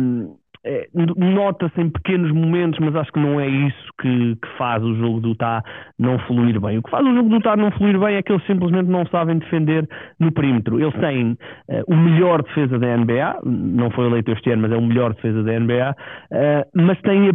é, 0.65 0.89
nota-se 0.95 1.79
em 1.81 1.91
pequenos 1.91 2.33
momentos, 2.33 2.79
mas 2.81 2.97
acho 2.97 3.13
que 3.13 3.21
não 3.21 3.39
é 3.39 3.47
isso 3.47 3.89
que, 4.01 4.37
que, 4.37 4.49
faz 4.57 4.83
o 4.83 4.95
jogo 4.95 5.21
do 5.21 5.29
Utah 5.31 5.63
não 5.99 6.19
fluir 6.21 6.59
bem. 6.61 6.79
O 6.79 6.83
que 6.83 6.91
faz 6.91 7.07
o 7.07 7.15
jogo 7.15 7.29
do 7.29 7.37
Utah 7.37 7.57
não 7.57 7.71
fluir 7.73 7.99
bem 7.99 8.17
é 8.17 8.23
que 8.23 8.33
eles 8.33 8.45
simplesmente 8.47 8.89
não 8.89 9.07
sabem 9.07 9.39
defender 9.39 9.87
no 10.19 10.33
perímetro. 10.33 10.81
Eles 10.81 10.95
têm 10.95 11.33
uh, 11.33 11.85
o 11.87 11.97
melhor 11.97 12.43
defesa 12.43 12.79
da 12.79 12.97
NBA, 12.97 13.41
não 13.45 13.91
foi 13.91 14.07
eleito 14.07 14.33
este 14.33 14.51
ano, 14.51 14.63
mas 14.63 14.73
é 14.73 14.77
o 14.77 14.83
melhor 14.83 15.15
defesa 15.15 15.43
da 15.43 15.61
NBA, 15.61 15.97
eh, 16.33 16.67
mas 16.75 17.01
têm 17.03 17.29
a, 17.29 17.33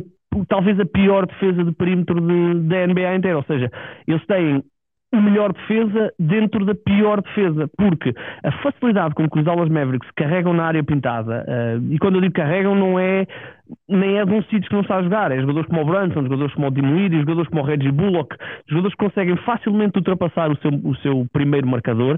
talvez 0.48 0.80
a 0.80 0.86
pior 0.86 1.26
defesa 1.28 1.64
de 1.64 1.72
perímetro 1.72 2.20
de, 2.20 2.68
da 2.68 2.88
NBA 2.88 3.16
inteira. 3.16 3.38
Ou 3.38 3.44
seja, 3.44 3.70
eles 4.08 4.26
têm 4.26 4.64
o 5.12 5.22
melhor 5.22 5.54
defesa 5.54 6.14
dentro 6.20 6.64
da 6.66 6.76
pior 6.76 7.22
defesa, 7.22 7.68
porque 7.78 8.14
a 8.44 8.52
facilidade 8.62 9.16
com 9.16 9.28
que 9.28 9.40
os 9.40 9.46
Dallas 9.46 9.70
Mavericks 9.70 10.10
carregam 10.16 10.54
na 10.54 10.66
área 10.66 10.84
pintada, 10.84 11.46
uh, 11.48 11.94
e 11.94 11.98
quando 11.98 12.16
eu 12.16 12.22
digo 12.22 12.34
carregam, 12.34 12.76
não 12.76 13.00
é 13.00 13.26
nem 13.88 14.18
é 14.18 14.26
de 14.26 14.32
um 14.32 14.42
sítio 14.44 14.68
que 14.68 14.74
não 14.74 14.82
está 14.82 14.98
a 14.98 15.04
jogar, 15.04 15.32
é 15.32 15.40
jogadores 15.40 15.68
como 15.68 15.82
o 15.82 15.86
Brunson, 15.86 16.24
jogadores 16.24 16.54
como 16.54 16.68
o 16.68 16.72
Dinwiddie, 16.72 17.20
jogadores 17.20 17.50
como 17.50 17.62
o 17.62 17.66
Reggie 17.66 17.92
Bullock, 17.92 18.36
jogadores 18.68 18.96
que 18.96 19.06
conseguem 19.06 19.36
facilmente 19.38 19.98
ultrapassar 19.98 20.52
o 20.52 20.58
seu, 20.58 20.72
o 20.72 20.96
seu 20.98 21.28
primeiro 21.32 21.68
marcador, 21.68 22.18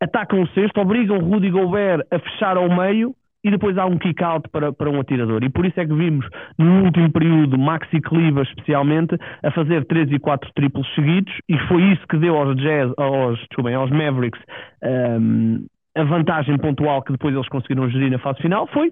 atacam 0.00 0.42
o 0.42 0.48
sexto, 0.48 0.80
obrigam 0.80 1.18
Rudy 1.18 1.50
Gobert 1.50 2.06
a 2.10 2.18
fechar 2.18 2.56
ao 2.56 2.68
meio 2.68 3.14
e 3.42 3.50
depois 3.50 3.76
há 3.78 3.86
um 3.86 3.98
kick-out 3.98 4.48
para, 4.50 4.72
para 4.72 4.90
um 4.90 5.00
atirador. 5.00 5.42
E 5.42 5.48
por 5.48 5.64
isso 5.64 5.80
é 5.80 5.86
que 5.86 5.94
vimos 5.94 6.26
no 6.58 6.84
último 6.84 7.10
período 7.10 7.58
Maxi 7.58 8.00
Cliva 8.00 8.42
especialmente 8.42 9.16
a 9.42 9.50
fazer 9.50 9.84
3 9.86 10.12
e 10.12 10.18
4 10.18 10.50
triplos 10.54 10.86
seguidos 10.94 11.32
e 11.48 11.58
foi 11.68 11.82
isso 11.92 12.06
que 12.08 12.16
deu 12.18 12.36
aos 12.36 12.56
Jazz, 12.56 12.92
aos, 12.96 13.38
aos 13.76 13.90
Mavericks 13.90 14.40
um, 14.82 15.64
a 15.96 16.04
vantagem 16.04 16.56
pontual 16.58 17.02
que 17.02 17.12
depois 17.12 17.34
eles 17.34 17.48
conseguiram 17.48 17.88
gerir 17.90 18.10
na 18.10 18.18
fase 18.18 18.40
final 18.40 18.66
foi 18.68 18.90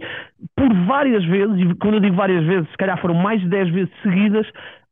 por 0.56 0.72
várias 0.86 1.24
vezes, 1.24 1.56
e 1.60 1.74
quando 1.76 1.94
eu 1.94 2.00
digo 2.00 2.16
várias 2.16 2.44
vezes, 2.44 2.68
se 2.70 2.76
calhar 2.76 3.00
foram 3.00 3.14
mais 3.14 3.40
de 3.40 3.48
10 3.48 3.70
vezes 3.70 3.92
seguidas, 4.02 4.46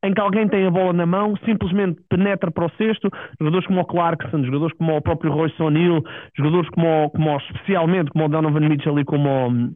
em 0.06 0.14
que 0.14 0.20
alguém 0.20 0.48
tem 0.48 0.66
a 0.66 0.70
bola 0.70 0.92
na 0.92 1.06
mão, 1.06 1.36
simplesmente 1.44 2.00
penetra 2.08 2.50
para 2.50 2.66
o 2.66 2.70
cesto, 2.76 3.10
jogadores 3.40 3.66
como 3.66 3.80
o 3.80 3.84
Clarkson, 3.84 4.44
jogadores 4.44 4.76
como 4.76 4.96
o 4.96 5.02
próprio 5.02 5.32
Royce 5.32 5.60
O'Neill, 5.60 6.02
jogadores 6.36 6.68
como, 6.70 7.10
como 7.10 7.36
especialmente 7.38 8.10
como 8.10 8.26
o 8.26 8.28
Donovan 8.28 8.68
Mitchell 8.68 8.98
e 8.98 9.04
como 9.04 9.28
o, 9.28 9.70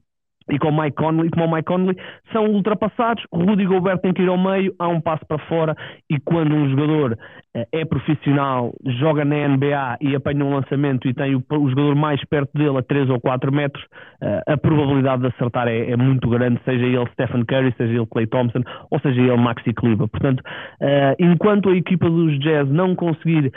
e 0.51 0.59
com 0.59 0.73
Mike 0.73 0.97
Conley, 0.97 1.31
como 1.31 1.47
o 1.47 1.53
Mike 1.53 1.67
Conley, 1.67 1.97
são 2.33 2.47
ultrapassados. 2.47 3.25
Rudy 3.33 3.67
Gobert 3.67 4.01
tem 4.01 4.13
que 4.13 4.23
ir 4.23 4.29
ao 4.29 4.39
meio, 4.39 4.75
há 4.79 4.89
um 4.89 5.01
passo 5.01 5.25
para 5.27 5.39
fora. 5.47 5.77
E 6.11 6.19
quando 6.21 6.55
um 6.55 6.69
jogador 6.71 7.17
é 7.55 7.85
profissional, 7.85 8.73
joga 9.01 9.25
na 9.25 9.49
NBA 9.49 9.99
e 10.01 10.15
apanha 10.15 10.45
um 10.45 10.55
lançamento 10.55 11.09
e 11.09 11.15
tem 11.15 11.35
o, 11.35 11.43
o 11.51 11.69
jogador 11.69 11.97
mais 11.97 12.25
perto 12.27 12.51
dele 12.57 12.79
a 12.79 12.83
3 12.83 13.11
ou 13.11 13.21
4 13.21 13.53
metros, 13.53 13.83
uh, 14.23 14.53
a 14.53 14.57
probabilidade 14.57 15.23
de 15.23 15.29
acertar 15.29 15.67
é, 15.67 15.91
é, 15.91 15.97
muito 15.97 16.29
grande, 16.29 16.61
seja 16.65 16.85
ele 16.85 17.07
Stephen 17.13 17.45
Curry, 17.45 17.75
seja 17.77 17.93
ele 17.93 18.07
Clay 18.07 18.27
Thompson, 18.27 18.63
ou 18.91 19.01
seja 19.01 19.21
ele 19.21 19.37
Maxi 19.37 19.73
Kleber. 19.73 20.07
Portanto, 20.09 20.41
uh, 20.41 21.17
enquanto 21.19 21.71
a 21.71 21.77
equipa 21.77 22.09
dos 22.09 22.39
Jazz 22.39 22.69
não 22.69 22.95
conseguir 22.95 23.53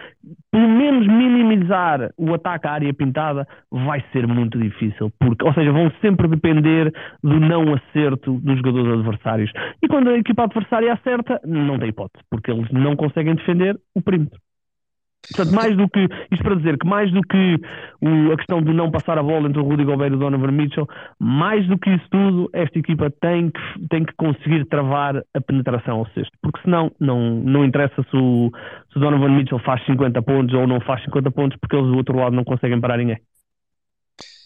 pelo 0.51 0.69
menos 0.69 1.07
minimizar 1.07 2.11
o 2.17 2.33
ataque 2.33 2.67
à 2.67 2.73
área 2.73 2.93
pintada, 2.93 3.47
vai 3.71 4.03
ser 4.11 4.27
muito 4.27 4.59
difícil. 4.59 5.11
Porque, 5.19 5.43
ou 5.43 5.53
seja, 5.53 5.71
vão 5.71 5.91
sempre 5.99 6.27
depender 6.27 6.93
do 7.23 7.39
não 7.39 7.73
acerto 7.73 8.39
dos 8.39 8.57
jogadores 8.57 8.99
adversários. 8.99 9.51
E 9.83 9.87
quando 9.87 10.09
a 10.09 10.17
equipa 10.17 10.43
adversária 10.43 10.93
acerta, 10.93 11.39
não 11.43 11.79
tem 11.79 11.89
hipótese, 11.89 12.23
porque 12.29 12.51
eles 12.51 12.69
não 12.71 12.95
conseguem 12.95 13.35
defender 13.35 13.75
o 13.95 14.01
perímetro. 14.01 14.39
Portanto, 15.25 15.55
mais 15.55 15.77
do 15.77 15.87
que, 15.87 16.01
isto 16.31 16.43
para 16.43 16.55
dizer 16.55 16.77
que 16.77 16.85
mais 16.85 17.09
do 17.11 17.21
que 17.21 17.55
o, 18.01 18.33
a 18.33 18.37
questão 18.37 18.61
de 18.61 18.73
não 18.73 18.91
passar 18.91 19.17
a 19.17 19.23
bola 19.23 19.47
entre 19.47 19.61
o 19.61 19.63
Rudy 19.63 19.85
Gobert 19.85 20.11
e 20.11 20.15
o 20.15 20.19
Donovan 20.19 20.51
Mitchell, 20.51 20.85
mais 21.17 21.65
do 21.67 21.77
que 21.77 21.89
isso 21.91 22.05
tudo, 22.11 22.49
esta 22.51 22.77
equipa 22.77 23.09
tem 23.21 23.49
que, 23.49 23.87
tem 23.89 24.03
que 24.03 24.13
conseguir 24.17 24.65
travar 24.65 25.23
a 25.33 25.41
penetração 25.41 25.99
ao 25.99 26.07
sexto, 26.07 26.37
porque 26.41 26.59
senão 26.61 26.91
não, 26.99 27.35
não 27.35 27.63
interessa 27.63 28.03
se 28.03 28.17
o, 28.17 28.51
se 28.91 28.97
o 28.97 28.99
Donovan 28.99 29.29
Mitchell 29.29 29.59
faz 29.59 29.83
50 29.85 30.21
pontos 30.21 30.53
ou 30.53 30.67
não 30.67 30.81
faz 30.81 31.01
50 31.05 31.31
pontos, 31.31 31.57
porque 31.57 31.75
eles 31.75 31.87
do 31.87 31.95
outro 31.95 32.17
lado 32.17 32.35
não 32.35 32.43
conseguem 32.43 32.81
parar 32.81 32.97
ninguém. 32.97 33.17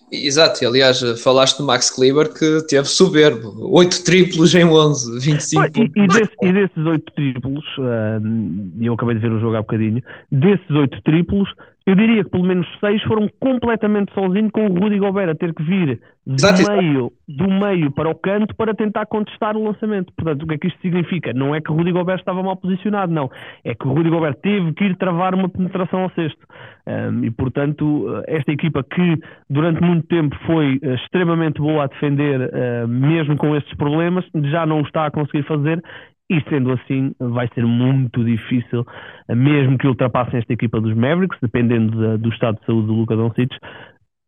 Exato, 0.09 0.65
aliás, 0.65 1.01
falaste 1.21 1.57
do 1.57 1.65
Max 1.65 1.89
Kleber 1.89 2.33
que 2.33 2.65
teve 2.67 2.87
soberbo, 2.87 3.53
8 3.75 4.03
triplos 4.05 4.55
em 4.55 4.63
11, 4.63 5.19
25 5.19 5.65
e, 5.75 5.81
e, 5.83 6.07
desse, 6.07 6.31
e 6.41 6.53
desses 6.53 6.77
8 6.77 7.13
triplos, 7.13 7.65
e 7.77 7.81
uh, 7.81 8.85
eu 8.85 8.93
acabei 8.93 9.15
de 9.15 9.21
ver 9.21 9.31
o 9.33 9.39
jogo 9.39 9.57
há 9.57 9.61
bocadinho, 9.61 10.01
desses 10.31 10.69
8 10.69 11.01
triplos, 11.01 11.49
eu 11.87 11.95
diria 11.95 12.21
que 12.21 12.29
pelo 12.29 12.43
menos 12.43 12.67
seis 12.81 13.01
foram 13.03 13.29
completamente 13.39 14.13
sozinhos 14.13 14.51
com 14.51 14.67
o 14.67 14.77
Rudy 14.77 14.99
Gobert 14.99 15.29
a 15.29 15.35
ter 15.35 15.53
que 15.53 15.63
vir 15.63 16.01
do 16.25 16.75
meio, 16.75 17.13
do 17.25 17.49
meio 17.49 17.89
para 17.91 18.09
o 18.09 18.15
canto 18.15 18.53
para 18.57 18.73
tentar 18.75 19.05
contestar 19.05 19.55
o 19.55 19.63
lançamento. 19.63 20.11
Portanto, 20.13 20.43
o 20.43 20.47
que 20.47 20.55
é 20.55 20.57
que 20.57 20.67
isto 20.67 20.81
significa? 20.81 21.31
Não 21.31 21.55
é 21.55 21.61
que 21.61 21.71
o 21.71 21.75
Rudy 21.75 21.93
Gobert 21.93 22.19
estava 22.19 22.43
mal 22.43 22.57
posicionado, 22.57 23.13
não. 23.13 23.31
É 23.63 23.73
que 23.73 23.87
o 23.87 23.93
Rudy 23.93 24.09
Gobert 24.09 24.35
teve 24.41 24.73
que 24.73 24.83
ir 24.83 24.97
travar 24.97 25.33
uma 25.33 25.47
penetração 25.47 26.01
ao 26.01 26.11
sexto. 26.11 26.45
Um, 26.85 27.23
e, 27.23 27.31
portanto, 27.31 28.21
esta 28.27 28.51
equipa 28.51 28.83
que 28.83 29.17
durante 29.49 29.81
muito 29.81 30.05
tempo 30.07 30.35
foi 30.45 30.81
uh, 30.83 30.95
extremamente 30.95 31.61
boa 31.61 31.85
a 31.85 31.87
defender, 31.87 32.41
uh, 32.41 32.87
mesmo 32.87 33.37
com 33.37 33.55
estes 33.55 33.73
problemas, 33.77 34.25
já 34.51 34.65
não 34.65 34.81
o 34.81 34.85
está 34.85 35.05
a 35.05 35.11
conseguir 35.11 35.43
fazer 35.43 35.81
e 36.29 36.41
sendo 36.49 36.73
assim, 36.73 37.13
vai 37.19 37.47
ser 37.53 37.65
muito 37.65 38.23
difícil, 38.23 38.85
mesmo 39.29 39.77
que 39.77 39.87
ultrapassem 39.87 40.39
esta 40.39 40.51
equipa 40.51 40.81
dos 40.81 40.93
Mavericks, 40.93 41.39
dependendo 41.41 42.17
do 42.17 42.29
estado 42.29 42.59
de 42.59 42.65
saúde 42.65 42.87
do 42.87 42.93
Luca 42.93 43.15
Doncic, 43.15 43.49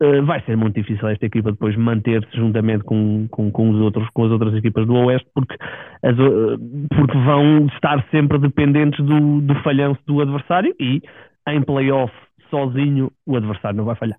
uh, 0.01 0.23
vai 0.25 0.41
ser 0.45 0.55
muito 0.55 0.75
difícil 0.75 1.07
esta 1.09 1.25
equipa 1.25 1.51
depois 1.51 1.75
manter-se 1.75 2.35
juntamente 2.37 2.83
com, 2.83 3.27
com, 3.29 3.51
com, 3.51 3.69
os 3.69 3.81
outros, 3.81 4.07
com 4.13 4.25
as 4.25 4.31
outras 4.31 4.53
equipas 4.55 4.87
do 4.87 4.93
Oeste, 4.93 5.27
porque, 5.33 5.55
as, 6.03 6.17
uh, 6.17 6.57
porque 6.89 7.17
vão 7.17 7.67
estar 7.67 8.03
sempre 8.11 8.37
dependentes 8.39 9.03
do, 9.05 9.41
do 9.41 9.55
falhanço 9.55 9.99
do 10.07 10.21
adversário 10.21 10.73
e 10.79 11.01
em 11.49 11.61
playoff 11.61 12.13
sozinho 12.49 13.11
o 13.25 13.35
adversário 13.35 13.77
não 13.77 13.85
vai 13.85 13.95
falhar. 13.95 14.17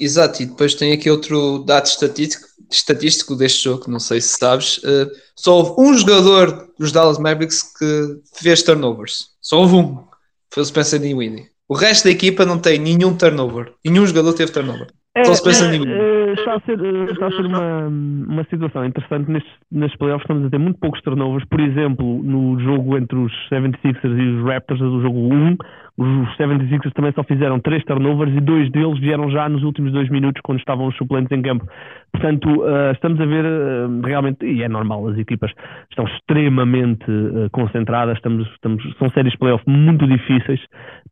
Exato, 0.00 0.42
e 0.42 0.46
depois 0.46 0.74
tem 0.74 0.92
aqui 0.92 1.10
outro 1.10 1.64
dado 1.64 1.86
estatístico, 1.86 2.46
estatístico 2.70 3.34
deste 3.34 3.64
jogo, 3.64 3.90
não 3.90 3.98
sei 3.98 4.20
se 4.20 4.38
sabes. 4.38 4.78
Uh, 4.78 5.10
só 5.34 5.56
houve 5.58 5.80
um 5.80 5.96
jogador 5.96 6.68
dos 6.78 6.92
Dallas 6.92 7.18
Mavericks 7.18 7.62
que 7.76 8.20
fez 8.34 8.62
turnovers. 8.62 9.30
Só 9.40 9.58
houve 9.58 9.74
um. 9.74 10.04
Foi 10.50 10.62
o 10.62 10.66
Spencer 10.66 11.00
Dinwiddie. 11.00 11.46
O 11.68 11.74
resto 11.74 12.04
da 12.04 12.10
equipa 12.10 12.46
não 12.46 12.58
tem 12.58 12.78
nenhum 12.78 13.14
turnover. 13.16 13.72
Nenhum 13.84 14.06
jogador 14.06 14.32
teve 14.32 14.52
turnover. 14.52 14.88
É, 15.14 15.24
Só 15.24 15.32
o 15.32 15.36
Spencer 15.36 15.68
é, 15.68 15.70
Dinwiddie. 15.72 15.92
É, 15.92 16.32
está 16.32 16.54
a 16.54 16.60
ser, 16.60 16.80
eh, 16.82 17.12
está 17.12 17.26
a 17.26 17.30
ser 17.30 17.44
uma, 17.44 17.86
uma 17.88 18.44
situação 18.44 18.84
interessante. 18.86 19.30
Nestes, 19.30 19.52
nestes 19.70 19.98
playoffs 19.98 20.24
estamos 20.24 20.46
a 20.46 20.50
ter 20.50 20.58
muito 20.58 20.78
poucos 20.78 21.02
turnovers. 21.02 21.44
Por 21.48 21.60
exemplo, 21.60 22.22
no 22.22 22.58
jogo 22.60 22.96
entre 22.96 23.18
os 23.18 23.32
76ers 23.50 24.18
e 24.18 24.38
os 24.38 24.44
Raptors, 24.46 24.80
o 24.80 25.02
jogo 25.02 25.18
1, 25.34 25.56
os 25.98 26.28
76ers 26.36 26.92
também 26.92 27.12
só 27.12 27.24
fizeram 27.24 27.58
três 27.58 27.84
turnovers 27.84 28.32
e 28.32 28.40
dois 28.40 28.70
deles 28.70 29.00
vieram 29.00 29.28
já 29.30 29.48
nos 29.48 29.64
últimos 29.64 29.90
dois 29.92 30.08
minutos 30.08 30.40
quando 30.42 30.60
estavam 30.60 30.86
os 30.86 30.96
suplentes 30.96 31.36
em 31.36 31.42
campo. 31.42 31.66
Portanto, 32.12 32.48
uh, 32.48 32.92
estamos 32.92 33.20
a 33.20 33.26
ver 33.26 33.44
uh, 33.44 34.00
realmente, 34.02 34.46
e 34.46 34.62
é 34.62 34.68
normal, 34.68 35.08
as 35.08 35.18
equipas 35.18 35.50
estão 35.90 36.06
extremamente 36.06 37.10
uh, 37.10 37.50
concentradas, 37.50 38.16
estamos, 38.16 38.46
estamos, 38.52 38.82
são 38.96 39.10
séries 39.10 39.36
playoff 39.36 39.64
muito 39.66 40.06
difíceis, 40.06 40.60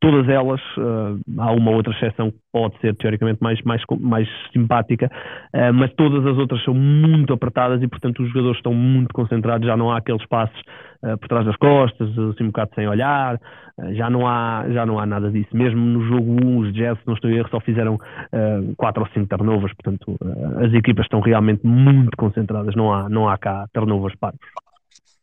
todas 0.00 0.28
elas, 0.28 0.60
há 1.38 1.52
uma 1.52 1.70
outra 1.70 1.92
exceção 1.92 2.30
que 2.30 2.36
pode 2.52 2.78
ser 2.80 2.94
teoricamente 2.96 3.42
mais, 3.42 3.60
mais, 3.62 3.82
mais 3.98 4.28
simpática, 4.52 5.10
mas 5.74 5.90
todas 5.94 6.24
as 6.26 6.36
outras 6.36 6.62
são 6.64 6.74
muito 6.74 7.32
apertadas 7.32 7.82
e, 7.82 7.88
portanto, 7.88 8.22
os 8.22 8.28
jogadores 8.28 8.58
estão 8.58 8.74
muito 8.74 9.12
concentrados, 9.14 9.66
já 9.66 9.74
não 9.74 9.90
há 9.90 9.96
aqueles 9.96 10.24
passos 10.26 10.60
por 11.00 11.28
trás 11.28 11.46
das 11.46 11.56
costas, 11.56 12.08
assim 12.10 12.44
um 12.44 12.48
bocado 12.48 12.70
sem 12.74 12.88
olhar, 12.88 13.40
já 13.94 14.08
não 14.08 14.26
há 14.26 14.64
já 14.70 14.86
não 14.86 14.98
há 14.98 15.06
nada 15.06 15.30
disso. 15.30 15.50
Mesmo 15.52 15.80
no 15.80 16.06
jogo 16.06 16.44
1, 16.44 16.58
os 16.58 16.74
Jazz, 16.74 16.98
não 17.06 17.14
estou 17.14 17.30
a 17.30 17.34
erro, 17.34 17.48
só 17.50 17.60
fizeram 17.60 17.94
uh, 17.94 18.74
4 18.76 19.02
ou 19.02 19.08
5 19.08 19.26
turnovers, 19.26 19.74
portanto 19.74 20.16
as 20.64 20.72
equipas 20.72 21.04
estão 21.04 21.20
realmente 21.20 21.66
muito 21.66 22.16
concentradas, 22.16 22.74
não 22.74 22.92
há, 22.92 23.08
não 23.08 23.28
há 23.28 23.36
cá 23.36 23.66
turnovers 23.72 24.16
paros. 24.18 24.40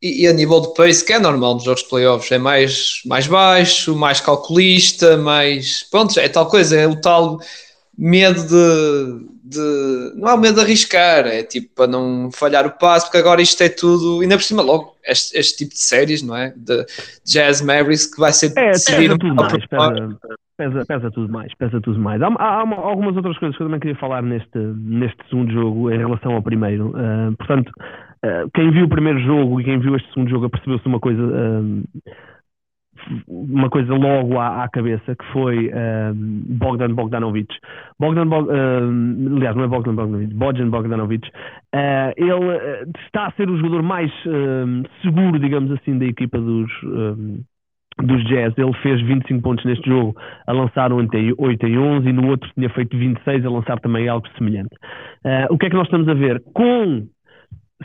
E, 0.02 0.24
e, 0.24 0.28
a 0.28 0.34
nível 0.34 0.60
de 0.60 0.74
pace, 0.74 1.06
que 1.06 1.14
é 1.14 1.20
normal 1.20 1.54
nos 1.54 1.64
jogos 1.64 1.84
de 1.84 1.90
playoffs, 1.90 2.30
é 2.30 2.38
mais, 2.38 3.02
mais 3.06 3.26
baixo, 3.26 3.96
mais 3.96 4.20
calculista, 4.20 5.16
mais. 5.16 5.90
Pronto, 5.90 6.20
é 6.20 6.28
tal 6.28 6.46
coisa, 6.46 6.78
é 6.78 6.86
o 6.86 7.00
tal 7.00 7.40
medo 7.98 8.46
de, 8.46 9.33
de, 9.44 10.14
Não 10.16 10.36
o 10.36 10.38
medo 10.40 10.56
de 10.56 10.62
arriscar, 10.62 11.28
é 11.28 11.44
tipo 11.44 11.76
para 11.76 11.88
não 11.88 12.32
falhar 12.32 12.66
o 12.66 12.72
passo, 12.72 13.08
porque 13.08 13.18
agora 13.18 13.42
isto 13.42 13.62
é 13.62 13.68
tudo. 13.68 14.22
Ainda 14.22 14.38
por 14.38 14.44
cima, 14.44 14.62
logo, 14.62 14.96
este, 15.06 15.38
este 15.38 15.58
tipo 15.58 15.74
de 15.74 15.80
séries, 15.80 16.24
não 16.24 16.36
é? 16.36 16.54
De 16.56 16.86
Jazz 17.26 17.62
Mavericks, 17.62 18.14
que 18.14 18.20
vai 18.20 18.32
ser. 18.32 18.54
É, 18.58 18.72
pesa 18.72 19.18
tudo 19.18 19.36
mais, 19.36 19.52
pesa, 19.52 20.20
pesa, 20.58 20.86
pesa, 20.86 21.12
tudo 21.12 21.32
mais, 21.32 21.54
pesa 21.56 21.82
tudo 21.82 22.00
mais. 22.00 22.22
Há, 22.22 22.28
há, 22.28 22.62
há, 22.62 22.76
algumas 22.76 23.16
outras 23.18 23.38
coisas 23.38 23.58
que 23.58 23.64
eu 23.64 23.68
também 23.68 23.82
queria 23.82 23.98
falar 23.98 24.24
neste, 24.24 24.58
neste 24.58 25.18
segundo 25.30 25.52
jogo 25.52 25.92
em 25.92 25.98
relação 25.98 26.34
ao 26.34 26.42
primeiro. 26.42 26.90
Uh, 26.92 27.36
portanto, 27.38 27.70
uh, 27.70 28.50
quem 28.54 28.72
viu 28.72 28.86
o 28.86 28.90
primeiro 28.90 29.20
jogo 29.20 29.60
e 29.60 29.66
quem 29.66 29.78
viu 29.80 29.96
este 29.98 30.08
segundo 30.14 30.30
jogo 30.30 30.46
apercebeu-se 30.46 30.88
uma 30.88 31.00
coisa. 31.02 31.22
Uh, 31.22 31.84
uma 33.28 33.70
coisa 33.70 33.94
logo 33.94 34.40
à, 34.40 34.64
à 34.64 34.70
cabeça 34.70 35.16
que 35.16 35.26
foi 35.32 35.72
um, 35.74 36.14
Bogdan 36.58 36.94
Bogdanovic. 36.94 37.54
Bogdan, 38.00 38.28
Bog, 38.28 38.50
um, 38.50 39.38
aliás, 39.38 39.56
não 39.56 39.64
é 39.64 39.68
Bogdan 39.68 39.96
Bogdanovic, 39.96 40.34
Bojan 40.34 40.70
Bogdanovic. 40.70 41.28
Uh, 41.28 42.14
ele 42.18 42.50
eh, 42.52 42.84
está 43.06 43.28
a 43.28 43.32
ser 43.32 43.50
o 43.50 43.58
jogador 43.58 43.82
mais 43.82 44.12
um, 44.26 44.84
seguro, 45.02 45.40
digamos 45.40 45.72
assim, 45.72 45.98
da 45.98 46.06
equipa 46.06 46.40
dos, 46.40 46.72
dos 48.02 48.24
Jazz. 48.26 48.54
Ele 48.58 48.74
fez 48.82 49.02
25 49.02 49.42
pontos 49.42 49.66
neste 49.66 49.90
jogo 49.90 50.16
a 50.48 50.52
lançar 50.52 50.92
entre 50.92 51.34
8 51.38 51.68
e 51.68 51.78
11 51.78 52.08
e 52.10 52.14
no 52.14 52.28
outro 52.30 52.50
tinha 52.54 52.70
feito 52.70 52.98
26 52.98 53.46
a 53.46 53.50
lançar 53.50 53.80
também 53.80 54.08
algo 54.08 54.28
semelhante. 54.38 54.76
Uh, 55.26 55.54
o 55.54 55.58
que 55.58 55.68
é 55.68 55.70
que 55.70 55.76
nós 55.76 55.88
estamos 55.88 56.08
a 56.08 56.14
ver? 56.14 56.42
Com 56.54 57.08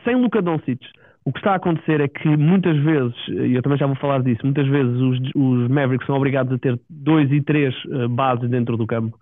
sem 0.04 0.14
Luka 0.14 0.40
Doncic 0.40 0.80
o 1.28 1.32
que 1.32 1.40
está 1.40 1.52
a 1.52 1.56
acontecer 1.56 2.00
é 2.00 2.08
que 2.08 2.26
muitas 2.26 2.75
vezes, 2.78 3.14
e 3.28 3.54
eu 3.54 3.61
também 3.61 3.78
já 3.78 3.87
vou 3.87 3.97
falar 3.97 4.23
disso, 4.23 4.40
muitas 4.44 4.66
vezes 4.66 4.94
os, 4.94 5.18
os 5.37 5.68
Mavericks 5.68 6.06
são 6.06 6.16
obrigados 6.16 6.50
a 6.54 6.58
ter 6.58 6.80
dois 6.88 7.30
e 7.30 7.42
três 7.42 7.75
uh, 7.85 8.08
bases 8.08 8.49
dentro 8.49 8.78
do 8.78 8.87
campo. 8.87 9.14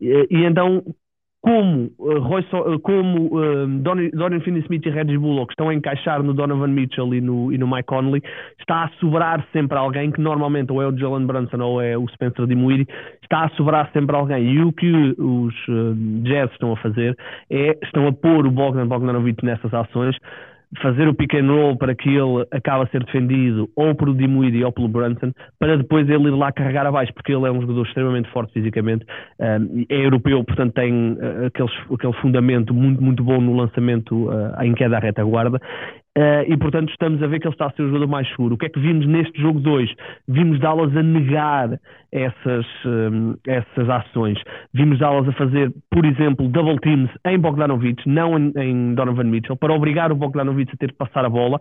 E, 0.00 0.26
e 0.30 0.44
então, 0.46 0.82
como, 1.42 1.90
uh, 1.98 2.18
Roy 2.20 2.42
so, 2.44 2.56
uh, 2.56 2.80
como 2.80 3.28
Dorian 4.14 4.40
Finney-Smith 4.40 4.86
e 4.86 4.88
Reggie 4.88 5.18
Bullock 5.18 5.52
estão 5.52 5.68
a 5.68 5.74
encaixar 5.74 6.22
no 6.22 6.32
Donovan 6.32 6.68
Mitchell 6.68 7.12
e 7.12 7.20
no, 7.20 7.52
e 7.52 7.58
no 7.58 7.66
Mike 7.66 7.88
Conley, 7.88 8.22
está 8.58 8.84
a 8.84 8.88
sobrar 8.98 9.46
sempre 9.52 9.76
alguém 9.76 10.10
que 10.10 10.20
normalmente 10.20 10.72
ou 10.72 10.80
é 10.80 10.86
o 10.86 10.96
Jalen 10.96 11.26
Brunson 11.26 11.60
ou 11.60 11.82
é 11.82 11.94
o 11.94 12.08
Spencer 12.08 12.46
Dinwiddie, 12.46 12.88
está 13.22 13.44
a 13.44 13.48
sobrar 13.50 13.90
sempre 13.92 14.16
alguém. 14.16 14.54
E 14.54 14.62
o 14.62 14.72
que 14.72 14.90
os 15.18 15.54
Jazz 16.22 16.50
estão 16.52 16.72
a 16.72 16.76
fazer 16.78 17.14
é, 17.50 17.78
estão 17.82 18.06
a 18.06 18.12
pôr 18.14 18.46
o 18.46 18.50
Bogdan 18.50 18.86
Bogdanovic 18.86 19.44
nessas 19.44 19.74
ações, 19.74 20.16
fazer 20.78 21.08
o 21.08 21.14
pick 21.14 21.34
and 21.34 21.48
roll 21.48 21.76
para 21.76 21.94
que 21.94 22.08
ele 22.08 22.46
acabe 22.52 22.84
a 22.84 22.86
ser 22.88 23.04
defendido 23.04 23.68
ou 23.74 23.94
por 23.94 24.08
o 24.08 24.14
Dimuidi 24.14 24.62
ou 24.64 24.72
pelo 24.72 24.88
Brunson, 24.88 25.32
para 25.58 25.76
depois 25.76 26.08
ele 26.08 26.28
ir 26.28 26.30
lá 26.30 26.52
carregar 26.52 26.86
abaixo, 26.86 27.12
porque 27.12 27.32
ele 27.32 27.46
é 27.46 27.50
um 27.50 27.60
jogador 27.60 27.84
extremamente 27.86 28.30
forte 28.30 28.52
fisicamente, 28.52 29.04
é 29.38 30.04
europeu, 30.04 30.44
portanto 30.44 30.74
tem 30.74 31.12
uh, 31.12 31.46
aqueles, 31.46 31.72
aquele 31.92 32.12
fundamento 32.14 32.72
muito, 32.72 33.02
muito 33.02 33.24
bom 33.24 33.40
no 33.40 33.56
lançamento 33.56 34.28
uh, 34.28 34.62
em 34.62 34.72
queda 34.74 34.96
à 34.96 35.00
retaguarda, 35.00 35.60
Uh, 36.18 36.42
e 36.48 36.56
portanto 36.56 36.90
estamos 36.90 37.22
a 37.22 37.26
ver 37.28 37.38
que 37.38 37.46
ele 37.46 37.54
está 37.54 37.66
a 37.66 37.70
ser 37.70 37.82
o 37.82 37.86
jogador 37.86 38.08
mais 38.08 38.28
seguro. 38.30 38.56
O 38.56 38.58
que 38.58 38.66
é 38.66 38.68
que 38.68 38.80
vimos 38.80 39.06
neste 39.06 39.40
jogo 39.40 39.60
2? 39.60 39.94
Vimos 40.26 40.58
Dallas 40.58 40.96
a 40.96 41.02
negar 41.04 41.78
essas, 42.10 42.66
um, 42.84 43.36
essas 43.46 43.88
ações. 43.88 44.36
Vimos 44.74 44.98
Dallas 44.98 45.28
a 45.28 45.32
fazer, 45.32 45.72
por 45.88 46.04
exemplo, 46.04 46.48
double 46.48 46.80
teams 46.80 47.08
em 47.24 47.38
Bogdanovic, 47.38 48.02
não 48.08 48.36
em, 48.36 48.52
em 48.56 48.94
Donovan 48.94 49.24
Mitchell, 49.24 49.56
para 49.56 49.72
obrigar 49.72 50.10
o 50.10 50.16
Bogdanovic 50.16 50.72
a 50.72 50.76
ter 50.76 50.88
de 50.88 50.94
passar 50.94 51.24
a 51.24 51.28
bola, 51.28 51.60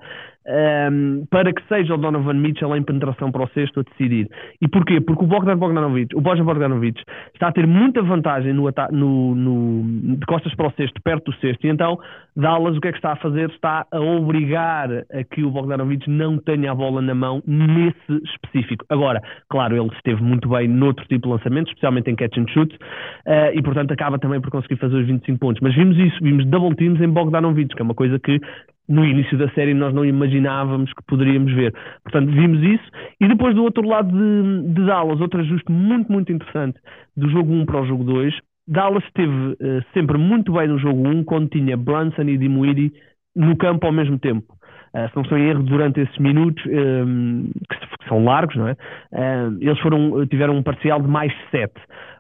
um, 0.92 1.28
para 1.30 1.54
que 1.54 1.62
seja 1.68 1.94
o 1.94 1.98
Donovan 1.98 2.34
Mitchell 2.34 2.76
em 2.76 2.82
penetração 2.82 3.32
para 3.32 3.44
o 3.44 3.48
sexto 3.50 3.82
a 3.82 3.84
decidir. 3.84 4.28
E 4.60 4.68
porquê? 4.68 5.00
Porque 5.00 5.26
o 5.26 5.28
Bogdan 5.28 5.58
Bogdanovic, 5.58 6.16
o 6.16 6.22
Bojan 6.22 6.44
Bogdanovic, 6.44 7.00
está 7.36 7.50
a 7.50 7.52
ter 7.52 7.68
muita 7.68 8.02
vantagem 8.02 8.52
no, 8.52 8.68
no, 8.92 9.36
no, 9.36 10.18
de 10.18 10.26
costas 10.26 10.56
para 10.56 10.70
o 10.70 10.72
sexto, 10.72 11.00
perto 11.04 11.32
do 11.32 11.38
sexto, 11.38 11.68
e 11.68 11.70
então 11.70 12.00
Dallas 12.36 12.76
o 12.76 12.82
que 12.82 12.88
é 12.88 12.92
que 12.92 12.98
está 12.98 13.12
a 13.12 13.18
fazer? 13.18 13.52
Está 13.52 13.86
a 13.92 14.00
obrigar 14.00 14.39
a 14.56 15.24
que 15.24 15.44
o 15.44 15.52
Bogdanovic 15.52 16.10
não 16.10 16.38
tenha 16.38 16.72
a 16.72 16.76
bola 16.76 17.02
na 17.02 17.14
mão 17.14 17.42
nesse 17.46 18.24
específico. 18.26 18.86
Agora, 18.90 19.22
claro, 19.50 19.76
ele 19.76 19.90
esteve 19.96 20.22
muito 20.22 20.50
bem 20.50 20.68
noutro 20.68 21.06
tipo 21.08 21.28
de 21.28 21.34
lançamento, 21.34 21.68
especialmente 21.68 22.10
em 22.10 22.16
catch 22.16 22.38
and 22.38 22.48
shoot, 22.50 22.76
uh, 22.76 23.54
e 23.54 23.62
portanto 23.62 23.92
acaba 23.92 24.18
também 24.20 24.42
por 24.42 24.52
conseguir 24.52 24.78
fazer 24.78 24.96
os 24.96 25.08
25 25.08 25.40
pontos. 25.40 25.62
Mas 25.62 25.76
vimos 25.76 25.98
isso, 25.98 26.18
vimos 26.22 26.46
double 26.46 26.76
teams 26.76 27.02
em 27.02 27.10
Bogdanovic, 27.10 27.76
que 27.76 27.82
é 27.82 27.86
uma 27.86 27.96
coisa 27.96 28.20
que 28.20 28.40
no 28.88 29.06
início 29.06 29.38
da 29.38 29.48
série 29.52 29.74
nós 29.74 29.94
não 29.94 30.04
imaginávamos 30.04 30.92
que 30.94 31.04
poderíamos 31.06 31.54
ver. 31.54 31.74
Portanto, 32.04 32.32
vimos 32.32 32.62
isso. 32.64 32.90
E 33.22 33.28
depois 33.28 33.54
do 33.54 33.64
outro 33.64 33.88
lado 33.88 34.12
de, 34.12 34.74
de 34.74 34.86
Dallas, 34.86 35.22
outro 35.22 35.40
ajuste 35.40 35.72
muito, 35.72 36.12
muito 36.12 36.32
interessante 36.32 36.80
do 37.16 37.30
jogo 37.30 37.54
1 37.54 37.66
para 37.66 37.82
o 37.82 37.86
jogo 37.86 38.04
2, 38.04 38.34
Dallas 38.68 39.04
esteve 39.06 39.32
uh, 39.32 39.84
sempre 39.94 40.18
muito 40.18 40.54
bem 40.54 40.68
no 40.68 40.78
jogo 40.78 41.08
1, 41.08 41.24
quando 41.24 41.50
tinha 41.50 41.78
Brunson 41.78 42.24
e 42.24 42.38
Dimuidi 42.38 42.94
no 43.36 43.56
campo 43.58 43.86
ao 43.86 43.94
mesmo 43.94 44.18
tempo. 44.20 44.54
Uh, 44.94 45.08
se 45.24 45.32
não 45.32 45.38
em 45.38 45.50
erro, 45.50 45.64
durante 45.64 46.00
esses 46.00 46.18
minutos, 46.18 46.64
um, 46.66 46.72
ehm, 46.72 47.52
que 47.70 48.08
são 48.08 48.24
largos, 48.24 48.56
não 48.56 48.68
é? 48.68 48.72
Uh, 49.14 49.58
eles 49.62 49.80
foram, 49.80 50.26
tiveram 50.26 50.56
um 50.56 50.64
parcial 50.64 51.00
de 51.00 51.08
mais 51.08 51.32
7. 51.52 51.72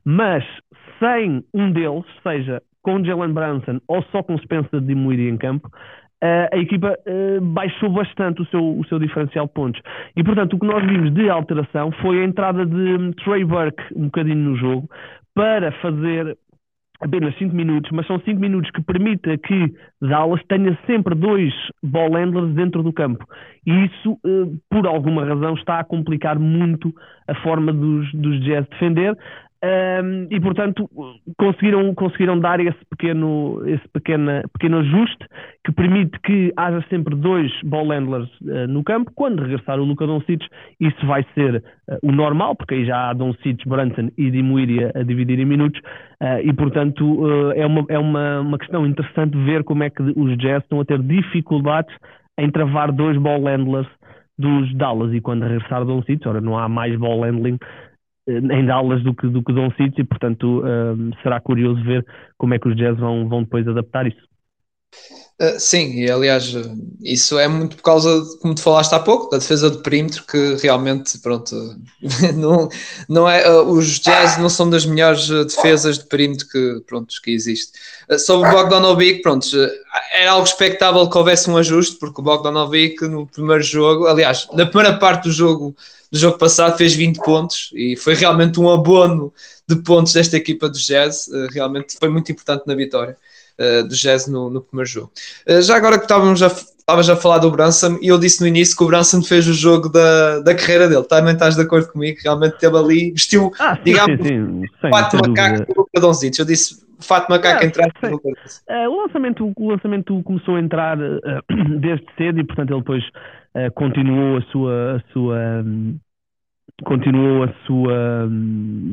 Mas 0.05 0.43
sem 0.99 1.43
um 1.53 1.71
deles, 1.71 2.05
seja 2.21 2.61
com 2.83 3.03
Jalen 3.03 3.33
Brunson 3.33 3.79
ou 3.87 4.03
só 4.11 4.21
com 4.21 4.37
Spencer 4.37 4.81
Dimuidi 4.81 5.27
em 5.27 5.37
campo, 5.37 5.67
uh, 5.67 6.53
a 6.53 6.57
equipa 6.57 6.95
baixou 7.41 7.89
bastante 7.89 8.41
o 8.41 8.45
seu, 8.45 8.61
o 8.61 8.85
seu 8.85 8.99
diferencial 8.99 9.47
de 9.47 9.53
pontos. 9.53 9.81
E, 10.15 10.23
portanto, 10.23 10.53
o 10.53 10.59
que 10.59 10.67
nós 10.67 10.85
vimos 10.85 11.11
de 11.11 11.27
alteração 11.27 11.91
foi 12.03 12.21
a 12.21 12.23
entrada 12.23 12.65
de 12.65 13.15
Trey 13.23 13.43
Burke 13.43 13.83
um 13.95 14.05
bocadinho 14.05 14.51
no 14.51 14.55
jogo, 14.57 14.87
para 15.33 15.71
fazer 15.81 16.37
apenas 17.01 17.37
5 17.37 17.55
minutos, 17.55 17.89
mas 17.91 18.05
são 18.07 18.19
5 18.19 18.39
minutos 18.39 18.69
que 18.71 18.81
permita 18.81 19.37
que 19.37 19.73
Dallas 20.01 20.41
tenha 20.47 20.77
sempre 20.85 21.15
dois 21.15 21.53
ball 21.81 22.13
handlers 22.13 22.53
dentro 22.53 22.83
do 22.83 22.91
campo. 22.91 23.25
E 23.65 23.85
isso, 23.85 24.17
eh, 24.25 24.57
por 24.69 24.85
alguma 24.85 25.25
razão, 25.25 25.53
está 25.53 25.79
a 25.79 25.83
complicar 25.83 26.37
muito 26.37 26.93
a 27.27 27.35
forma 27.35 27.71
dos, 27.71 28.11
dos 28.13 28.43
Jazz 28.43 28.67
defender, 28.69 29.17
um, 29.61 30.27
e 30.31 30.39
portanto 30.39 30.89
conseguiram, 31.37 31.93
conseguiram 31.93 32.39
dar 32.39 32.59
esse 32.61 32.79
pequeno, 32.89 33.61
esse 33.67 33.85
pequena, 33.89 34.43
pequeno 34.53 34.77
ajuste 34.79 35.25
que 35.65 35.73
permite 35.73 36.17
que 36.21 36.53
haja 36.55 36.81
sempre 36.89 37.13
dois 37.15 37.51
ball 37.63 37.89
handlers 37.89 38.29
uh, 38.41 38.67
no 38.69 38.83
campo. 38.83 39.11
Quando 39.13 39.41
regressar 39.41 39.77
o 39.77 39.83
Luca 39.83 40.07
Doncic, 40.07 40.41
isso 40.79 41.05
vai 41.05 41.25
ser 41.35 41.57
uh, 41.57 41.97
o 42.01 42.11
normal, 42.11 42.55
porque 42.55 42.75
aí 42.75 42.85
já 42.85 43.09
há 43.09 43.13
Doncic, 43.13 43.67
Brunson 43.67 44.09
e 44.17 44.31
Dimuiri 44.31 44.85
a, 44.85 44.91
a 44.95 45.03
dividir 45.03 45.39
em 45.39 45.45
minutos, 45.45 45.79
uh, 46.21 46.39
e 46.41 46.53
portanto 46.53 47.51
é, 47.55 47.65
uma, 47.65 47.85
é 47.89 47.99
uma, 47.99 48.39
uma 48.39 48.57
questão 48.57 48.85
interessante 48.85 49.37
ver 49.43 49.63
como 49.65 49.83
é 49.83 49.89
que 49.89 50.01
os 50.01 50.37
Jazz 50.37 50.63
estão 50.63 50.79
a 50.79 50.85
ter 50.85 51.01
dificuldades 51.01 51.93
em 52.37 52.49
travar 52.49 52.93
dois 52.93 53.17
ball 53.17 53.43
handlers 53.43 53.87
dos 54.37 54.73
Dallas 54.75 55.13
e 55.13 55.19
quando 55.19 55.43
regressar 55.43 55.83
Doncic, 55.83 56.25
ora 56.25 56.39
não 56.39 56.57
há 56.57 56.69
mais 56.69 56.97
ball 56.97 57.23
handling 57.23 57.59
em 58.29 58.65
Dallas 58.65 59.03
do 59.03 59.13
que, 59.13 59.27
do 59.27 59.43
que 59.43 59.53
Don 59.53 59.71
City, 59.71 60.03
portanto 60.03 60.63
um, 60.63 61.11
será 61.23 61.39
curioso 61.39 61.83
ver 61.83 62.05
como 62.37 62.53
é 62.53 62.59
que 62.59 62.67
os 62.67 62.75
Jazz 62.75 62.97
vão, 62.97 63.27
vão 63.27 63.43
depois 63.43 63.67
adaptar 63.67 64.07
isso. 64.07 64.29
Uh, 65.41 65.57
sim, 65.57 66.01
e 66.01 66.11
aliás, 66.11 66.53
isso 67.01 67.39
é 67.39 67.47
muito 67.47 67.77
por 67.77 67.83
causa, 67.83 68.21
de, 68.21 68.39
como 68.39 68.53
tu 68.53 68.61
falaste 68.61 68.91
há 68.93 68.99
pouco, 68.99 69.29
da 69.29 69.37
defesa 69.37 69.71
de 69.71 69.77
perímetro, 69.81 70.25
que 70.25 70.55
realmente, 70.61 71.17
pronto, 71.19 71.55
não, 72.35 72.67
não 73.07 73.29
é, 73.29 73.49
uh, 73.49 73.63
os 73.63 74.01
Jazz 74.01 74.37
não 74.37 74.49
são 74.49 74.69
das 74.69 74.85
melhores 74.85 75.29
defesas 75.29 75.99
de 75.99 76.07
perímetro 76.07 76.45
que, 76.45 76.83
pronto, 76.85 77.15
que 77.23 77.31
existe. 77.31 77.71
Uh, 78.09 78.19
sobre 78.19 78.49
o 78.49 78.51
Bogdanovic, 78.51 79.21
pronto, 79.21 79.47
era 80.13 80.31
algo 80.31 80.45
expectável 80.45 81.09
que 81.09 81.17
houvesse 81.17 81.49
um 81.49 81.55
ajuste, 81.55 81.97
porque 81.97 82.19
o 82.19 82.23
Bogdanovic 82.23 83.01
no 83.07 83.25
primeiro 83.25 83.63
jogo, 83.63 84.07
aliás, 84.07 84.45
na 84.51 84.65
primeira 84.65 84.97
parte 84.97 85.23
do 85.23 85.31
jogo 85.31 85.73
do 86.11 86.17
jogo 86.17 86.37
passado 86.37 86.77
fez 86.77 86.93
20 86.93 87.17
pontos 87.17 87.69
e 87.73 87.95
foi 87.95 88.15
realmente 88.15 88.59
um 88.59 88.69
abono 88.69 89.33
de 89.67 89.75
pontos 89.77 90.13
desta 90.13 90.37
equipa 90.37 90.67
do 90.67 90.77
Jazz, 90.77 91.27
uh, 91.27 91.47
realmente 91.51 91.97
foi 91.99 92.09
muito 92.09 92.31
importante 92.31 92.63
na 92.65 92.73
vitória 92.73 93.15
uh, 93.59 93.87
do 93.87 93.95
Jazz 93.95 94.27
no, 94.27 94.49
no 94.49 94.61
primeiro 94.61 94.89
jogo. 94.89 95.11
Uh, 95.47 95.61
já 95.61 95.75
agora 95.75 95.97
que 95.97 96.05
estávamos 96.05 96.41
a, 96.41 96.47
estavas 96.47 97.09
a 97.09 97.15
falar 97.15 97.37
do 97.37 97.51
Branson 97.51 97.99
e 98.01 98.07
eu 98.07 98.17
disse 98.17 98.41
no 98.41 98.47
início 98.47 98.75
que 98.75 98.83
o 98.83 98.87
Branson 98.87 99.21
fez 99.21 99.47
o 99.47 99.53
jogo 99.53 99.89
da, 99.89 100.39
da 100.39 100.55
carreira 100.55 100.87
dele, 100.89 101.03
também 101.03 101.33
estás 101.33 101.55
de 101.55 101.61
acordo 101.61 101.91
comigo, 101.91 102.17
realmente 102.23 102.57
teve 102.57 102.75
ali, 102.75 103.11
vestiu, 103.11 103.51
ah, 103.59 103.75
sim, 103.75 103.81
digamos, 103.85 104.27
sim, 104.27 104.61
sim, 104.81 104.89
fato 104.89 105.17
macaco 105.17 105.73
do 105.73 105.81
Lucadãozinho, 105.81 106.33
eu 106.39 106.45
disse 106.45 106.88
fato 107.01 107.29
macaco 107.29 107.63
ah, 107.63 107.65
entrar 107.65 107.87
uh, 107.87 108.89
o, 108.89 109.01
lançamento, 109.01 109.53
o 109.55 109.69
lançamento 109.69 110.23
começou 110.23 110.55
a 110.55 110.59
entrar 110.59 110.97
desde 111.79 112.05
cedo 112.17 112.39
e 112.39 112.43
portanto 112.43 112.71
ele 112.71 112.79
depois 112.79 113.03
uh, 113.05 113.71
continuou 113.75 114.37
a 114.37 114.41
sua, 114.43 114.95
a 114.95 115.13
sua 115.13 115.61
um, 115.63 115.99
continuou 116.83 117.43
a 117.43 117.53
sua, 117.65 118.29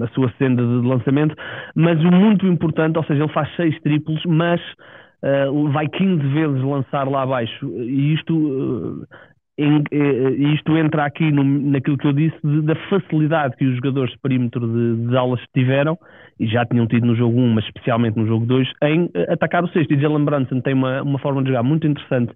a 0.02 0.08
sua 0.08 0.32
senda 0.38 0.62
de 0.62 0.86
lançamento, 0.86 1.34
mas 1.74 1.98
o 2.00 2.10
muito 2.10 2.46
importante, 2.46 2.98
ou 2.98 3.04
seja, 3.04 3.22
ele 3.22 3.32
faz 3.32 3.54
seis 3.56 3.78
triplos, 3.80 4.22
mas 4.26 4.60
uh, 5.22 5.68
vai 5.70 5.88
15 5.88 6.26
vezes 6.28 6.62
lançar 6.62 7.08
lá 7.08 7.22
abaixo, 7.22 7.66
e 7.66 8.14
isto, 8.14 8.34
uh, 8.34 9.06
em, 9.58 9.78
uh, 9.78 10.52
isto 10.54 10.76
entra 10.76 11.04
aqui 11.04 11.30
no, 11.30 11.42
naquilo 11.44 11.96
que 11.96 12.06
eu 12.06 12.12
disse 12.12 12.36
de, 12.44 12.62
da 12.62 12.74
facilidade 12.88 13.56
que 13.56 13.64
os 13.64 13.76
jogadores 13.76 14.12
de 14.12 14.18
perímetro 14.18 14.66
de, 14.66 15.08
de 15.08 15.16
aulas 15.16 15.40
tiveram 15.54 15.98
e 16.38 16.46
já 16.46 16.66
tinham 16.66 16.86
tido 16.86 17.06
no 17.06 17.16
jogo 17.16 17.38
1, 17.38 17.54
mas 17.54 17.64
especialmente 17.64 18.16
no 18.18 18.26
jogo 18.26 18.44
2, 18.44 18.68
em 18.82 19.10
eh, 19.14 19.32
atacar 19.32 19.64
o 19.64 19.68
sexto. 19.68 19.94
E 19.94 19.98
Jalen 19.98 20.24
Brunson 20.24 20.60
tem 20.60 20.74
uma, 20.74 21.02
uma 21.02 21.18
forma 21.18 21.42
de 21.42 21.48
jogar 21.48 21.62
muito 21.62 21.86
interessante 21.86 22.32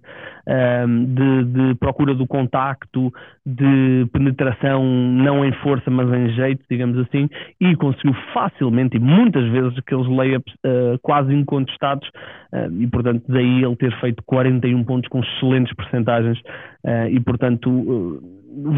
um, 0.47 0.51
ehm, 0.51 1.05
de, 1.05 1.43
de, 1.45 1.75
procura 1.75 2.15
do 2.15 2.25
contacto, 2.25 3.13
de 3.45 4.07
penetração, 4.11 4.83
não 4.83 5.45
em 5.45 5.51
força, 5.61 5.91
mas 5.91 6.11
em 6.11 6.29
jeito, 6.33 6.63
digamos 6.69 6.97
assim, 6.97 7.29
e 7.59 7.75
conseguiu 7.75 8.15
facilmente 8.33 8.97
e 8.97 8.99
muitas 8.99 9.47
vezes 9.49 9.77
aqueles 9.77 10.07
layups 10.07 10.53
uh, 10.65 10.97
quase 11.01 11.33
incontestados, 11.33 12.07
uh, 12.53 12.71
e 12.79 12.87
portanto 12.87 13.23
daí 13.27 13.63
ele 13.63 13.75
ter 13.75 13.95
feito 13.99 14.23
41 14.25 14.83
pontos 14.83 15.09
com 15.09 15.19
excelentes 15.19 15.73
percentagens, 15.75 16.39
uh, 16.85 17.07
e 17.09 17.19
portanto 17.19 18.21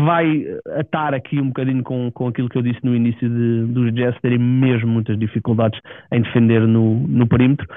vai 0.05 0.45
atar 0.77 1.13
aqui 1.13 1.41
um 1.41 1.47
bocadinho 1.47 1.83
com, 1.83 2.11
com 2.11 2.27
aquilo 2.27 2.49
que 2.49 2.57
eu 2.57 2.61
disse 2.61 2.79
no 2.83 2.95
início 2.95 3.27
de, 3.27 3.65
dos 3.73 3.93
Jazz 3.93 4.15
terem 4.21 4.37
mesmo 4.37 4.87
muitas 4.87 5.17
dificuldades 5.17 5.79
em 6.11 6.21
defender 6.21 6.67
no, 6.67 6.99
no 7.07 7.27
perímetro 7.27 7.67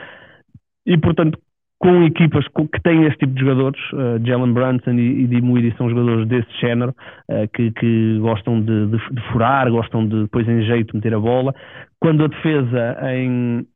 e 0.87 0.97
portanto 0.99 1.39
com 1.79 2.03
equipas 2.05 2.45
que 2.49 2.83
têm 2.83 3.05
este 3.05 3.19
tipo 3.19 3.35
de 3.35 3.41
jogadores, 3.41 3.81
uh, 3.93 4.25
Jalen 4.25 4.53
Brunson 4.53 4.93
e, 4.93 5.25
e 5.25 5.27
Dimuidi 5.27 5.75
são 5.77 5.91
jogadores 5.91 6.27
desse 6.27 6.51
género, 6.59 6.95
uh, 7.31 7.47
que, 7.53 7.71
que, 7.73 8.19
gostam 8.19 8.61
de, 8.61 8.87
de, 8.87 8.97
de, 8.97 9.21
furar, 9.31 9.71
gostam 9.71 10.07
de 10.07 10.23
depois 10.23 10.49
em 10.49 10.63
jeito 10.63 10.97
meter 10.97 11.15
a 11.15 11.21
bola. 11.21 11.55
Quando 12.01 12.25
a 12.25 12.29
defesa 12.29 12.97
em, 13.13 13.67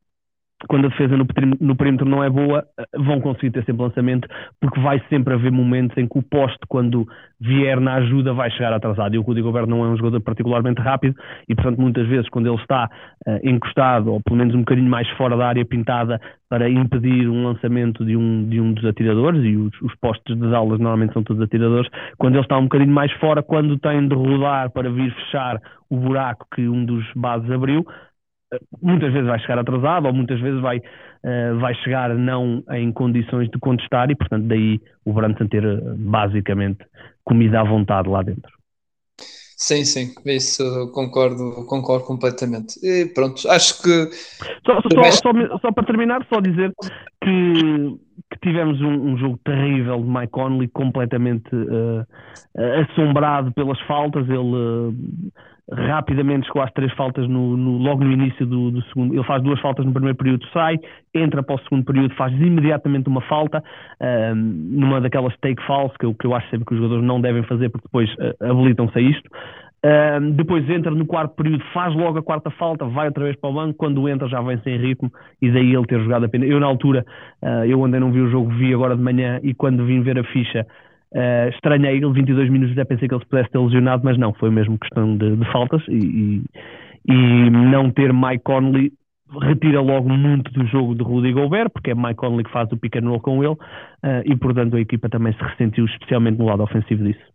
quando 0.67 0.85
a 0.85 0.89
defesa 0.89 1.15
no, 1.17 1.75
perímetro 1.75 2.07
não 2.07 2.23
é 2.23 2.29
boa, 2.29 2.65
eh, 2.77 2.85
vão 2.97 3.19
conseguir 3.19 3.51
ter 3.51 3.63
sempre 3.65 3.83
lançamento, 3.83 4.27
porque 4.59 4.79
vai 4.79 5.01
sempre 5.09 5.33
haver 5.33 5.51
momentos 5.51 5.97
em 5.97 6.07
que 6.07 6.17
o 6.17 6.21
poste, 6.21 6.59
quando 6.67 7.07
vier 7.39 7.79
na 7.79 7.95
ajuda, 7.95 8.33
vai 8.33 8.51
chegar 8.51 8.73
atrasado. 8.73 9.15
E 9.15 9.17
o 9.17 9.21
Rudy 9.21 9.41
Gobert 9.41 9.67
não 9.67 9.83
é 9.83 9.89
um 9.89 9.97
jogador 9.97 10.21
particularmente 10.21 10.81
rápido, 10.81 11.15
e 11.47 11.55
portanto, 11.55 11.79
muitas 11.79 12.07
vezes, 12.07 12.29
quando 12.29 12.47
ele 12.47 12.61
está 12.61 12.89
uh, 13.27 13.39
encostado, 13.43 14.13
ou 14.13 14.21
pelo 14.21 14.37
menos 14.37 14.53
um 14.53 14.59
bocadinho 14.59 14.89
mais 14.89 15.09
fora 15.11 15.35
da 15.35 15.47
área 15.47 15.65
pintada, 15.65 16.19
para 16.49 16.69
impedir 16.69 17.29
um 17.29 17.45
lançamento 17.45 18.05
de 18.05 18.15
um, 18.15 18.47
de 18.47 18.59
um 18.59 18.73
dos 18.73 18.85
atiradores, 18.85 19.43
e 19.43 19.55
os, 19.55 19.81
os 19.81 19.95
postes 19.95 20.37
das 20.37 20.53
aulas 20.53 20.79
normalmente 20.79 21.13
são 21.13 21.23
todos 21.23 21.41
atiradores, 21.41 21.89
quando 22.17 22.35
ele 22.35 22.43
está 22.43 22.57
um 22.57 22.63
bocadinho 22.63 22.93
mais 22.93 23.11
fora, 23.13 23.41
quando 23.41 23.79
tem 23.79 24.07
de 24.07 24.15
rodar 24.15 24.69
para 24.71 24.89
vir 24.89 25.13
fechar 25.13 25.59
o 25.89 25.97
buraco 25.97 26.45
que 26.53 26.67
um 26.67 26.85
dos 26.85 27.05
bases 27.15 27.49
abriu, 27.51 27.85
muitas 28.81 29.11
vezes 29.13 29.27
vai 29.27 29.39
chegar 29.39 29.59
atrasado 29.59 30.07
ou 30.07 30.13
muitas 30.13 30.39
vezes 30.39 30.61
vai, 30.61 30.77
uh, 30.77 31.59
vai 31.59 31.73
chegar 31.75 32.13
não 32.15 32.63
em 32.71 32.91
condições 32.91 33.49
de 33.49 33.59
contestar 33.59 34.09
e, 34.09 34.15
portanto, 34.15 34.47
daí 34.47 34.79
o 35.05 35.13
Branson 35.13 35.47
ter 35.47 35.63
basicamente 35.97 36.85
comida 37.23 37.61
à 37.61 37.63
vontade 37.63 38.09
lá 38.09 38.21
dentro. 38.21 38.61
Sim, 39.63 39.85
sim, 39.85 40.11
isso 40.25 40.91
concordo, 40.91 41.67
concordo 41.67 42.03
completamente. 42.03 42.83
E 42.83 43.05
pronto, 43.13 43.47
acho 43.47 43.79
que. 43.83 44.09
Só, 44.65 44.81
só, 44.81 45.11
só, 45.11 45.57
só 45.59 45.71
para 45.71 45.85
terminar, 45.85 46.25
só 46.27 46.41
dizer 46.41 46.73
que, 47.23 47.99
que 48.31 48.39
tivemos 48.41 48.81
um, 48.81 49.11
um, 49.11 49.17
jogo 49.19 49.39
terrível 49.45 50.01
de 50.01 50.09
Mike 50.09 50.31
Conley, 50.31 50.67
completamente 50.67 51.55
uh, 51.55 52.03
assombrado 52.89 53.53
pelas 53.53 53.79
faltas. 53.81 54.27
Ele 54.27 54.39
uh, 54.39 54.95
rapidamente 55.71 56.45
chegou 56.47 56.61
às 56.61 56.71
três 56.73 56.91
faltas 56.93 57.27
no, 57.27 57.55
no, 57.55 57.77
logo 57.77 58.03
no 58.03 58.11
início 58.11 58.45
do, 58.45 58.71
do, 58.71 58.81
segundo. 58.85 59.13
Ele 59.13 59.23
faz 59.23 59.41
duas 59.41 59.59
faltas 59.61 59.85
no 59.85 59.93
primeiro 59.93 60.17
período, 60.17 60.45
sai, 60.53 60.77
entra 61.13 61.41
para 61.41 61.55
o 61.55 61.59
segundo 61.59 61.85
período, 61.85 62.13
faz 62.15 62.33
imediatamente 62.33 63.07
uma 63.07 63.21
falta, 63.21 63.63
numa 64.35 64.99
daquelas 64.99 65.35
take 65.37 65.61
falls 65.65 65.95
que 65.97 66.05
eu, 66.05 66.13
que 66.13 66.25
eu 66.25 66.35
acho 66.35 66.49
sempre 66.49 66.65
que 66.65 66.73
os 66.73 66.79
jogadores 66.79 67.05
não 67.05 67.21
devem 67.21 67.43
fazer 67.43 67.69
porque 67.69 67.87
depois 67.87 68.09
uh, 68.15 68.51
habilitam-se 68.51 68.97
a 68.97 69.01
isto. 69.01 69.29
Depois 70.33 70.69
entra 70.69 70.91
no 70.91 71.07
quarto 71.07 71.35
período, 71.35 71.63
faz 71.73 71.95
logo 71.95 72.19
a 72.19 72.21
quarta 72.21 72.51
falta, 72.51 72.85
vai 72.85 73.07
outra 73.07 73.23
vez 73.23 73.35
para 73.35 73.49
o 73.49 73.53
banco, 73.53 73.73
quando 73.73 74.07
entra 74.07 74.27
já 74.27 74.39
vem 74.39 74.59
sem 74.59 74.77
ritmo 74.77 75.11
e 75.41 75.49
daí 75.49 75.73
ele 75.73 75.85
ter 75.87 75.99
jogado 76.01 76.25
apenas. 76.25 76.47
Eu 76.49 76.59
na 76.59 76.67
altura, 76.67 77.03
uh, 77.41 77.65
eu 77.65 77.83
ainda 77.83 77.99
não 77.99 78.11
vi 78.11 78.21
o 78.21 78.29
jogo, 78.29 78.51
vi 78.51 78.73
agora 78.73 78.95
de 78.95 79.01
manhã 79.01 79.39
e 79.41 79.55
quando 79.55 79.83
vim 79.83 80.01
ver 80.01 80.19
a 80.19 80.23
ficha, 80.23 80.67
Uh, 81.13 81.49
estranhei 81.49 81.97
ele 81.97 82.11
22 82.11 82.49
minutos, 82.49 82.73
já 82.73 82.85
pensei 82.85 83.07
que 83.07 83.13
ele 83.13 83.21
se 83.21 83.29
pudesse 83.29 83.51
ter 83.51 83.59
lesionado, 83.59 84.01
mas 84.05 84.17
não, 84.17 84.33
foi 84.33 84.49
mesmo 84.49 84.79
questão 84.79 85.17
de, 85.17 85.35
de 85.35 85.51
faltas 85.51 85.81
e, 85.89 85.97
e, 85.97 86.43
e, 87.05 87.49
não 87.49 87.91
ter 87.91 88.13
Mike 88.13 88.43
Conley 88.45 88.93
retira 89.41 89.81
logo 89.81 90.07
muito 90.09 90.51
do 90.53 90.65
jogo 90.67 90.95
de 90.95 91.03
Rudy 91.03 91.33
Gobert, 91.33 91.69
porque 91.69 91.91
é 91.91 91.95
Mike 91.95 92.15
Conley 92.15 92.45
que 92.45 92.51
faz 92.51 92.71
o 92.71 92.77
pick 92.77 92.95
and 92.95 93.09
roll 93.09 93.19
com 93.19 93.43
ele 93.43 93.53
uh, 93.53 93.57
e 94.25 94.35
portanto 94.37 94.77
a 94.77 94.79
equipa 94.79 95.09
também 95.09 95.33
se 95.33 95.43
ressentiu 95.43 95.85
especialmente 95.85 96.37
no 96.37 96.45
lado 96.45 96.63
ofensivo 96.63 97.03
disso. 97.03 97.31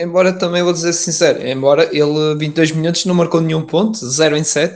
Embora 0.00 0.32
também 0.32 0.62
vou 0.62 0.72
dizer 0.72 0.94
sincero, 0.94 1.46
embora 1.46 1.82
ele 1.92 2.34
22 2.38 2.72
minutos 2.72 3.04
não 3.04 3.14
marcou 3.14 3.40
nenhum 3.40 3.60
ponto, 3.66 3.98
0 3.98 4.34
em 4.34 4.42
7. 4.42 4.72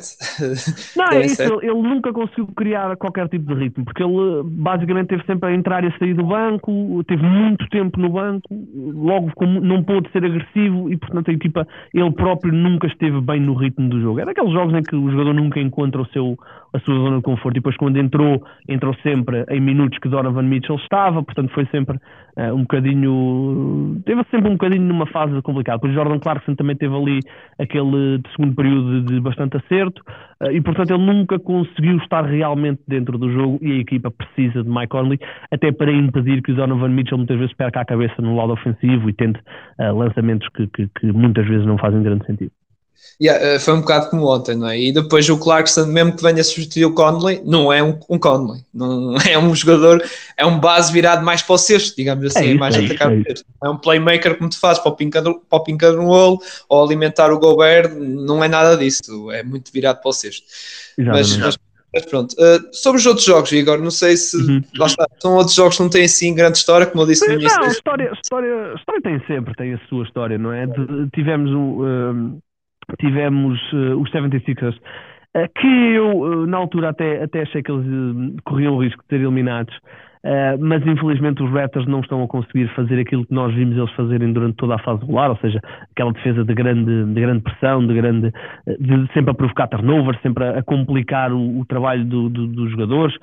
Não, 0.97 1.09
é 1.13 1.25
isso, 1.25 1.43
ele, 1.43 1.67
ele, 1.67 1.83
nunca 1.83 2.13
conseguiu 2.13 2.47
criar 2.55 2.95
qualquer 2.97 3.29
tipo 3.29 3.55
de 3.55 3.61
ritmo, 3.61 3.85
porque 3.85 4.03
ele 4.03 4.43
basicamente 4.45 5.09
teve 5.09 5.25
sempre 5.25 5.49
a 5.49 5.55
entrar 5.55 5.83
e 5.83 5.89
a 5.89 5.99
sair 5.99 6.15
do 6.15 6.25
banco, 6.25 7.03
teve 7.05 7.23
muito 7.23 7.67
tempo 7.71 7.99
no 7.99 8.11
banco, 8.11 8.49
logo 8.75 9.33
não 9.63 9.83
pôde 9.83 10.11
ser 10.13 10.25
agressivo 10.25 10.93
e 10.93 10.97
portanto 10.97 11.31
a 11.31 11.35
equipa, 11.35 11.67
ele 11.93 12.11
próprio 12.13 12.53
nunca 12.53 12.87
esteve 12.87 13.21
bem 13.21 13.41
no 13.41 13.55
ritmo 13.55 13.89
do 13.89 14.01
jogo. 14.01 14.21
Era 14.21 14.33
aqueles 14.33 14.53
jogos 14.53 14.75
em 14.75 14.83
que 14.83 14.95
o 14.95 15.11
jogador 15.11 15.33
nunca 15.33 15.59
encontra 15.59 16.03
o 16.03 16.07
seu, 16.07 16.39
a 16.73 16.79
sua 16.81 16.95
zona 16.95 17.17
de 17.17 17.23
conforto 17.23 17.57
e 17.57 17.61
depois 17.61 17.77
quando 17.77 17.97
entrou, 17.99 18.43
entrou 18.69 18.95
sempre 19.03 19.45
em 19.49 19.61
minutos 19.61 19.99
que 19.99 20.09
Donovan 20.09 20.43
Mitchell 20.43 20.77
estava, 20.77 21.23
portanto 21.23 21.53
foi 21.53 21.67
sempre 21.67 21.99
uh, 22.37 22.55
um 22.55 22.63
bocadinho, 22.63 24.03
teve 24.05 24.23
sempre 24.31 24.49
um 24.49 24.53
bocadinho 24.53 24.85
numa 24.85 25.07
fase 25.15 25.41
complicada. 25.43 25.79
Depois 25.79 25.95
Jordan 25.95 26.19
Clarkson 26.19 26.57
também 26.57 26.75
teve 26.77 26.95
ali 26.95 27.21
aquele 27.59 28.21
segundo 28.35 28.55
período 28.57 29.03
de, 29.03 29.21
bastante 29.21 29.57
acerto 29.57 30.03
uh, 30.43 30.51
e, 30.51 30.61
portanto, 30.61 30.91
ele 30.91 31.07
nunca 31.07 31.39
conseguiu 31.39 31.97
estar 31.99 32.23
realmente 32.23 32.83
dentro 32.89 33.17
do 33.17 33.31
jogo 33.31 33.59
e 33.63 33.73
a 33.73 33.77
equipa 33.77 34.11
precisa 34.11 34.65
de 34.65 34.69
Mike 34.69 34.89
Conley 34.89 35.19
até 35.53 35.71
para 35.71 35.93
impedir 35.93 36.43
que 36.43 36.51
o 36.51 36.57
Donovan 36.57 36.89
Mitchell 36.89 37.19
muitas 37.19 37.39
vezes 37.39 37.55
perca 37.55 37.81
a 37.81 37.85
cabeça 37.85 38.21
no 38.21 38.35
lado 38.35 38.53
ofensivo 38.53 39.09
e 39.09 39.13
tente 39.13 39.39
uh, 39.79 39.97
lançamentos 39.97 40.49
que, 40.49 40.67
que, 40.67 40.89
que 40.99 41.13
muitas 41.13 41.47
vezes 41.47 41.65
não 41.65 41.79
fazem 41.79 42.03
grande 42.03 42.27
sentido. 42.27 42.51
Yeah, 43.21 43.45
eh, 43.45 43.59
foi 43.61 43.75
um 43.75 43.81
bocado 43.81 44.11
como 44.11 44.27
ontem, 44.27 44.57
não 44.57 44.69
é? 44.69 44.79
E 44.79 44.93
depois 44.93 45.29
o 45.29 45.39
Clarkson, 45.39 45.87
mesmo 45.87 46.17
que 46.17 46.23
venha 46.23 46.43
substituir 46.43 46.85
o 46.85 46.95
Conley, 46.95 47.41
não 47.45 47.73
é 47.73 47.81
um, 47.83 47.99
um 48.09 48.19
Conley, 48.19 48.63
não 48.73 49.17
é 49.29 49.39
um 49.39 49.55
jogador, 49.55 50.05
é 50.37 50.45
um 50.45 50.59
base 50.59 50.93
virado 50.93 51.25
mais 51.25 51.41
para 51.41 51.55
o 51.55 51.59
sexto, 51.59 51.97
digamos 51.97 52.27
assim, 52.27 52.47
é, 52.47 52.49
isso, 52.49 52.59
mais 52.59 52.75
é, 52.75 52.85
atacar 52.85 53.13
é, 53.13 53.23
é 53.63 53.69
um 53.69 53.79
playmaker 53.79 54.37
como 54.37 54.51
tu 54.51 54.59
fazes 54.59 54.83
para 54.83 54.91
o 54.91 54.97
pincar, 54.97 55.23
para 55.23 55.35
o 55.53 55.61
pincar 55.61 55.93
no 55.93 56.07
rolo 56.07 56.41
ou 56.69 56.85
alimentar 56.85 57.33
o 57.33 57.39
Gobert, 57.39 57.95
não 57.95 58.43
é 58.43 58.49
nada 58.49 58.77
disso, 58.77 59.31
é 59.31 59.45
muito 59.45 59.73
virado 59.73 60.01
para 60.01 60.09
o 60.09 60.13
sexto. 60.13 60.45
Mas, 60.99 61.37
mas, 61.37 61.57
mas, 61.95 62.05
pronto, 62.07 62.33
uh, 62.33 62.69
sobre 62.73 62.99
os 62.99 63.07
outros 63.07 63.25
jogos, 63.25 63.53
Igor, 63.53 63.79
não 63.79 63.93
sei 63.93 64.17
se 64.17 64.37
uhum. 64.37 64.61
está, 64.75 65.07
são 65.21 65.35
outros 65.37 65.55
jogos 65.55 65.77
que 65.77 65.83
não 65.85 65.91
têm 65.91 66.05
assim 66.05 66.35
grande 66.35 66.59
história, 66.59 66.87
como 66.87 67.05
eu 67.05 67.07
disse 67.07 67.27
no 67.29 67.35
início. 67.35 67.61
Não, 67.61 67.69
história, 67.69 68.11
história, 68.21 68.75
história 68.77 69.03
tem 69.03 69.25
sempre, 69.29 69.55
tem 69.55 69.75
a 69.75 69.79
sua 69.89 70.05
história, 70.05 70.37
não 70.37 70.53
é? 70.53 70.67
De, 70.67 71.09
tivemos 71.15 71.53
um. 71.53 72.41
Tivemos 72.99 73.61
uh, 73.73 74.01
os 74.01 74.11
76ers, 74.11 74.75
uh, 74.77 75.49
que 75.59 75.67
eu, 75.67 76.11
uh, 76.19 76.47
na 76.47 76.59
altura, 76.59 76.91
até, 76.91 77.23
até 77.23 77.43
achei 77.43 77.63
que 77.63 77.71
eles 77.71 78.37
corriam 78.45 78.75
o 78.75 78.83
risco 78.83 79.03
de 79.03 79.09
ser 79.09 79.23
eliminados. 79.23 79.75
Mas 80.59 80.81
infelizmente 80.87 81.43
os 81.43 81.53
Raptors 81.53 81.87
não 81.87 82.01
estão 82.01 82.23
a 82.23 82.27
conseguir 82.27 82.67
fazer 82.75 82.99
aquilo 82.99 83.27
que 83.27 83.35
nós 83.35 83.55
vimos 83.55 83.77
eles 83.77 83.91
fazerem 83.91 84.33
durante 84.33 84.57
toda 84.57 84.77
a 84.77 84.79
fase 84.79 85.03
regular, 85.03 85.29
ou 85.29 85.37
seja, 85.37 85.61
aquela 85.91 86.15
defesa 86.15 86.43
de 86.43 86.55
grande, 86.55 87.05
de 87.13 87.21
grande 87.21 87.43
pressão, 87.43 87.87
de 87.87 87.93
grande 87.93 88.33
de 88.81 89.13
sempre 89.13 89.33
a 89.33 89.35
provocar 89.35 89.69
turnovers, 89.69 90.19
sempre 90.23 90.45
a, 90.45 90.61
a 90.61 90.63
complicar 90.63 91.31
o, 91.31 91.61
o 91.61 91.67
trabalho 91.67 92.07
do, 92.07 92.31
do, 92.31 92.47
dos 92.47 92.71
jogadores. 92.71 93.15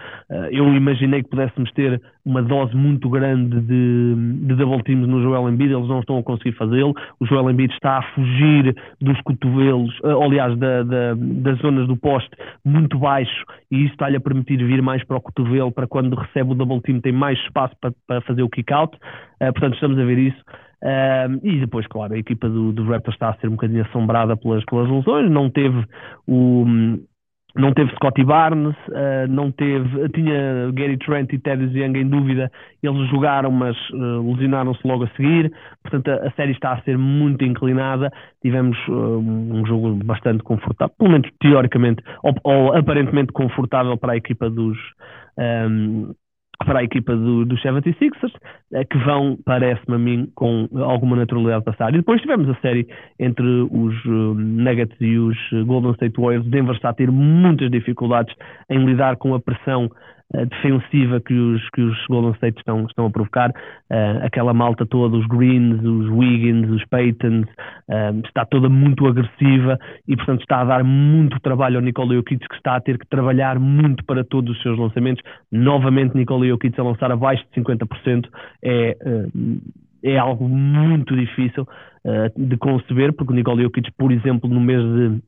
Eu 0.52 0.72
imaginei 0.76 1.24
que 1.24 1.30
pudéssemos 1.30 1.72
ter 1.72 2.00
uma 2.26 2.42
dose 2.42 2.76
muito 2.76 3.10
grande 3.10 3.60
de, 3.62 4.16
de 4.46 4.56
double 4.56 4.84
teams 4.84 5.08
no 5.08 5.22
Joel 5.22 5.50
Embiid, 5.50 5.74
eles 5.74 5.88
não 5.88 6.00
estão 6.00 6.18
a 6.18 6.24
conseguir 6.24 6.54
fazê-lo. 6.54 6.94
O 7.20 7.26
Joel 7.26 7.50
Embiid 7.50 7.74
está 7.74 7.98
a 7.98 8.02
fugir 8.14 8.76
dos 9.00 9.20
cotovelos, 9.22 9.98
uh, 10.02 10.22
aliás, 10.22 10.58
da, 10.58 10.84
da, 10.84 11.16
das 11.16 11.58
zonas 11.60 11.88
do 11.88 11.98
poste 11.98 12.30
muito 12.64 12.98
baixo, 13.00 13.46
e 13.72 13.84
isso 13.84 13.94
está-lhe 13.94 14.18
a 14.18 14.22
permitir 14.22 14.58
vir 14.58 14.82
mais 14.82 15.04
para 15.04 15.18
o 15.18 15.22
cotovelo 15.22 15.72
para 15.72 15.88
quando 15.88 16.16
recebe 16.16 16.52
o 16.52 16.56
double 16.56 16.82
team 16.82 17.00
tem 17.02 17.12
mais 17.12 17.40
espaço 17.40 17.76
para, 17.82 17.94
para 18.08 18.22
fazer 18.22 18.44
o 18.44 18.50
kick-out, 18.50 18.96
uh, 18.96 19.52
portanto 19.54 19.74
estamos 19.74 19.98
a 19.98 20.04
ver 20.04 20.18
isso. 20.18 20.42
Uh, 20.84 21.38
e 21.44 21.60
depois, 21.60 21.86
claro, 21.86 22.14
a 22.14 22.18
equipa 22.18 22.50
do, 22.50 22.72
do 22.72 22.84
Raptors 22.86 23.16
está 23.16 23.30
a 23.30 23.36
ser 23.36 23.48
um 23.48 23.52
bocadinho 23.52 23.84
assombrada 23.84 24.36
pelas, 24.36 24.66
pelas 24.66 24.90
lesões, 24.90 25.30
não 25.30 25.48
teve 25.48 25.86
o, 26.28 26.66
não 27.56 27.74
teve 27.74 27.94
Scotty 27.96 28.24
Barnes, 28.24 28.76
uh, 28.90 29.28
não 29.30 29.52
teve, 29.52 30.10
tinha 30.10 30.72
Gary 30.74 30.98
Trent 30.98 31.34
e 31.34 31.40
Teddy 31.40 31.78
Young 31.78 31.98
em 31.98 32.08
dúvida, 32.08 32.52
eles 32.82 33.10
jogaram, 33.10 33.52
mas 33.52 33.76
uh, 33.92 34.32
lesionaram-se 34.32 34.86
logo 34.88 35.04
a 35.04 35.10
seguir, 35.10 35.52
portanto 35.82 36.10
a, 36.10 36.28
a, 36.28 36.32
série 36.32 36.52
está 36.52 36.74
a 36.74 36.82
ser 36.84 36.98
muito 36.98 37.44
inclinada, 37.44 38.12
tivemos 38.42 38.78
uh, 38.88 39.18
um 39.20 39.66
jogo 39.66 39.96
bastante 40.04 40.44
confortável, 40.44 40.96
pelo 40.98 41.12
menos 41.12 41.30
teoricamente, 41.40 42.04
ou, 42.24 42.34
ou 42.44 42.74
aparentemente 42.74 43.32
confortável 43.34 43.98
para 43.98 44.14
a 44.14 44.18
equipa 44.18 44.50
dos, 44.50 44.78
um, 45.38 46.14
para 46.66 46.80
a 46.80 46.84
equipa 46.84 47.16
do, 47.16 47.46
dos 47.46 47.62
76ers, 47.62 48.32
eh, 48.74 48.86
que 48.86 48.98
vão, 49.00 49.38
parece-me 49.46 49.96
a 49.96 50.00
mim, 50.00 50.32
com 50.36 50.68
alguma 50.76 51.16
naturalidade 51.16 51.64
passar. 51.64 51.94
E 51.94 51.98
depois 51.98 52.22
tivemos 52.22 52.50
a 52.50 52.56
série 52.62 52.88
entre 53.20 53.46
os 53.46 54.06
uh, 54.06 54.34
Nuggets 54.36 54.96
e 55.00 55.18
os 55.18 55.38
Golden 55.66 55.92
State 55.92 56.20
Warriors. 56.20 56.46
Denver 56.48 56.76
está 56.76 56.90
a 56.90 56.94
ter 56.94 57.12
muitas 57.12 57.70
dificuldades 57.70 58.36
em 58.70 58.86
lidar 58.86 59.18
com 59.18 59.34
a 59.34 59.40
pressão 59.40 59.90
defensiva 60.34 61.20
que 61.20 61.34
os, 61.34 61.70
que 61.72 61.82
os 61.82 61.98
Golden 62.08 62.32
State 62.34 62.58
estão, 62.60 62.86
estão 62.86 63.06
a 63.06 63.10
provocar. 63.10 63.50
Uh, 63.50 64.24
aquela 64.24 64.54
malta 64.54 64.86
toda, 64.86 65.18
os 65.18 65.28
Greens, 65.28 65.84
os 65.84 66.10
Wiggins, 66.10 66.70
os 66.70 66.86
Paytons, 66.86 67.46
uh, 67.90 68.20
está 68.26 68.46
toda 68.46 68.70
muito 68.70 69.06
agressiva 69.08 69.78
e, 70.08 70.16
portanto, 70.16 70.42
está 70.42 70.62
a 70.62 70.66
dar 70.66 70.84
muito 70.84 71.40
trabalho 71.42 71.78
ao 71.78 71.82
Nikola 71.82 72.16
Jokic, 72.16 72.48
que 72.48 72.56
está 72.56 72.76
a 72.76 72.82
ter 72.82 72.98
que 72.98 73.08
trabalhar 73.08 73.60
muito 73.60 74.06
para 74.06 74.24
todos 74.24 74.56
os 74.56 74.62
seus 74.62 74.78
lançamentos. 74.78 75.22
Novamente, 75.52 76.16
Nikola 76.16 76.48
Jokic 76.48 76.80
a 76.80 76.84
lançar 76.84 77.12
abaixo 77.12 77.44
de 77.52 77.62
50% 77.62 78.28
é. 78.64 78.98
Uh, 79.02 79.62
é 80.04 80.18
algo 80.18 80.50
muito 80.50 81.16
difícil 81.16 81.64
de 82.36 82.58
conceber, 82.58 83.14
porque 83.14 83.32
o 83.32 83.36
Nikola 83.36 83.62
Jokic, 83.62 83.92
por 83.92 84.12
exemplo, 84.12 84.50
no 84.50 84.60
mês 84.60 84.82
de 84.82 85.22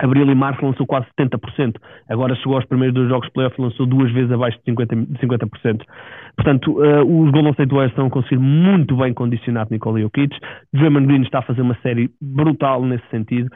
Abril 0.00 0.30
e 0.30 0.34
março 0.34 0.64
lançou 0.64 0.86
quase 0.86 1.06
70%. 1.18 1.76
Agora 2.08 2.34
chegou 2.36 2.56
aos 2.56 2.64
primeiros 2.64 2.94
dois 2.94 3.08
jogos 3.08 3.26
de 3.26 3.32
playoff 3.32 3.60
lançou 3.60 3.86
duas 3.86 4.10
vezes 4.12 4.30
abaixo 4.30 4.58
de 4.58 4.72
50%. 4.72 5.06
De 5.06 5.18
50%. 5.18 5.82
Portanto, 6.36 6.70
uh, 6.72 7.02
os 7.02 7.30
Golden 7.32 7.52
State 7.52 7.70
Warriors 7.70 7.92
estão 7.92 8.06
a 8.06 8.10
conseguir 8.10 8.38
muito 8.38 8.96
bem 8.96 9.12
condicionar 9.12 9.66
Nikola 9.70 10.00
Jokic. 10.00 10.36
Draymond 10.72 11.06
Green 11.06 11.22
está 11.22 11.40
a 11.40 11.42
fazer 11.42 11.62
uma 11.62 11.76
série 11.82 12.10
brutal 12.20 12.84
nesse 12.84 13.06
sentido. 13.10 13.48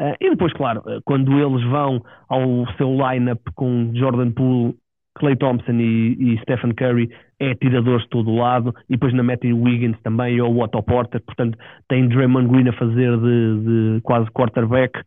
Uh, 0.00 0.14
e 0.20 0.30
depois, 0.30 0.52
claro, 0.52 0.80
uh, 0.80 1.02
quando 1.04 1.32
eles 1.38 1.64
vão 1.68 2.00
ao 2.28 2.66
seu 2.76 2.88
lineup 2.88 3.40
com 3.56 3.90
Jordan 3.94 4.30
Poole, 4.30 4.76
Clay 5.18 5.34
Thompson 5.34 5.72
e, 5.72 6.16
e, 6.18 6.38
Stephen 6.42 6.72
Curry 6.74 7.10
é 7.40 7.54
tiradores 7.54 8.04
de 8.04 8.10
todo 8.10 8.34
lado 8.34 8.72
e 8.88 8.92
depois 8.92 9.12
na 9.12 9.22
meta 9.22 9.46
Wiggins 9.48 9.96
também 10.02 10.40
ou 10.40 10.54
o 10.54 10.62
Otto 10.62 10.82
Porter, 10.82 11.20
portanto 11.22 11.58
tem 11.88 12.08
Draymond 12.08 12.48
Green 12.48 12.68
a 12.68 12.72
fazer 12.72 13.16
de, 13.18 13.96
de 13.96 14.00
quase 14.02 14.30
quarterback 14.30 15.00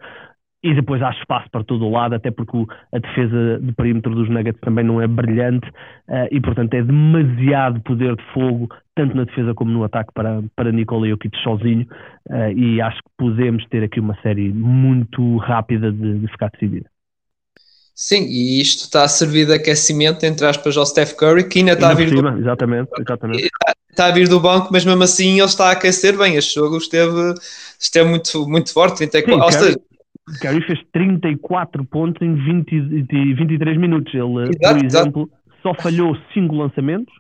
e 0.64 0.76
depois 0.76 1.02
há 1.02 1.10
espaço 1.12 1.50
para 1.52 1.64
todo 1.64 1.86
o 1.86 1.92
lado, 1.92 2.14
até 2.14 2.30
porque 2.30 2.56
a 2.94 3.00
defesa 3.00 3.60
de 3.60 3.72
perímetro 3.74 4.14
dos 4.14 4.30
Nuggets 4.30 4.62
também 4.62 4.86
não 4.86 5.02
é 5.02 5.08
brilhante 5.08 5.68
uh, 6.08 6.28
e, 6.32 6.40
portanto, 6.40 6.74
é 6.76 6.84
demasiado 6.84 7.82
poder 7.82 8.16
de 8.16 8.24
fogo, 8.34 8.70
tanto 8.96 9.16
na 9.16 9.24
defesa 9.24 9.56
como 9.56 9.72
no 9.72 9.84
ataque, 9.84 10.12
para, 10.14 10.44
para 10.56 10.72
Nikola 10.72 11.08
Jokic 11.08 11.36
sozinho. 11.44 11.88
Uh, 12.30 12.52
e 12.56 12.80
acho 12.80 12.98
que 12.98 13.10
podemos 13.18 13.66
ter 13.70 13.84
aqui 13.84 14.00
uma 14.00 14.16
série 14.22 14.50
muito 14.52 15.38
rápida 15.38 15.92
de, 15.92 16.20
de 16.20 16.28
ficar 16.28 16.52
decidida. 16.52 16.86
Sim, 17.96 18.26
e 18.28 18.62
isto 18.62 18.86
está 18.86 19.04
a 19.04 19.08
servir 19.08 19.46
de 19.48 19.54
aquecimento, 19.54 20.26
entre 20.26 20.46
aspas, 20.46 20.78
ao 20.78 20.86
Steph 20.86 21.14
Curry, 21.14 21.48
que 21.48 21.60
ainda 21.60 21.74
está 21.74 21.90
a 21.90 21.94
vir 21.94 22.10
cima, 22.10 22.32
do... 22.32 22.40
exatamente, 22.40 22.90
exatamente. 23.00 23.50
Está 23.90 24.06
a 24.06 24.12
vir 24.12 24.28
do 24.28 24.40
banco, 24.40 24.70
mas 24.72 24.86
mesmo 24.86 25.04
assim 25.04 25.40
ele 25.40 25.46
está 25.46 25.68
a 25.68 25.72
aquecer 25.74 26.18
bem. 26.18 26.36
Este 26.36 26.56
jogo 26.56 26.78
esteve, 26.78 27.34
esteve 27.80 28.10
muito, 28.10 28.48
muito 28.48 28.74
forte. 28.74 28.98
34, 28.98 29.52
Sim, 29.52 29.60
Curry, 29.60 29.82
Curry 30.40 30.62
fez 30.66 30.80
34 30.92 31.84
pontos 31.86 32.22
em 32.22 32.36
20, 32.36 32.80
23 33.36 33.78
minutos. 33.78 34.14
Ele, 34.14 34.50
exato, 34.50 34.78
por 34.78 34.86
exemplo, 34.86 35.30
exato. 35.32 35.62
só 35.62 35.74
falhou 35.74 36.18
5 36.34 36.56
lançamentos, 36.56 37.14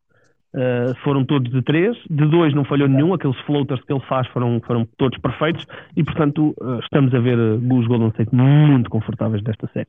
Uh, 0.53 0.93
foram 1.01 1.23
todos 1.23 1.49
de 1.49 1.61
três, 1.61 1.95
de 2.09 2.29
dois 2.29 2.53
não 2.53 2.65
falhou 2.65 2.85
nenhum, 2.85 3.13
aqueles 3.13 3.39
floaters 3.45 3.81
que 3.85 3.93
ele 3.93 4.03
faz 4.09 4.27
foram, 4.33 4.59
foram 4.67 4.85
todos 4.97 5.17
perfeitos 5.19 5.65
e, 5.95 6.03
portanto, 6.03 6.53
uh, 6.59 6.77
estamos 6.79 7.13
a 7.13 7.19
ver 7.19 7.39
os 7.39 7.87
Golden 7.87 8.09
State 8.09 8.35
muito 8.35 8.89
confortáveis 8.89 9.41
desta 9.41 9.69
série. 9.71 9.87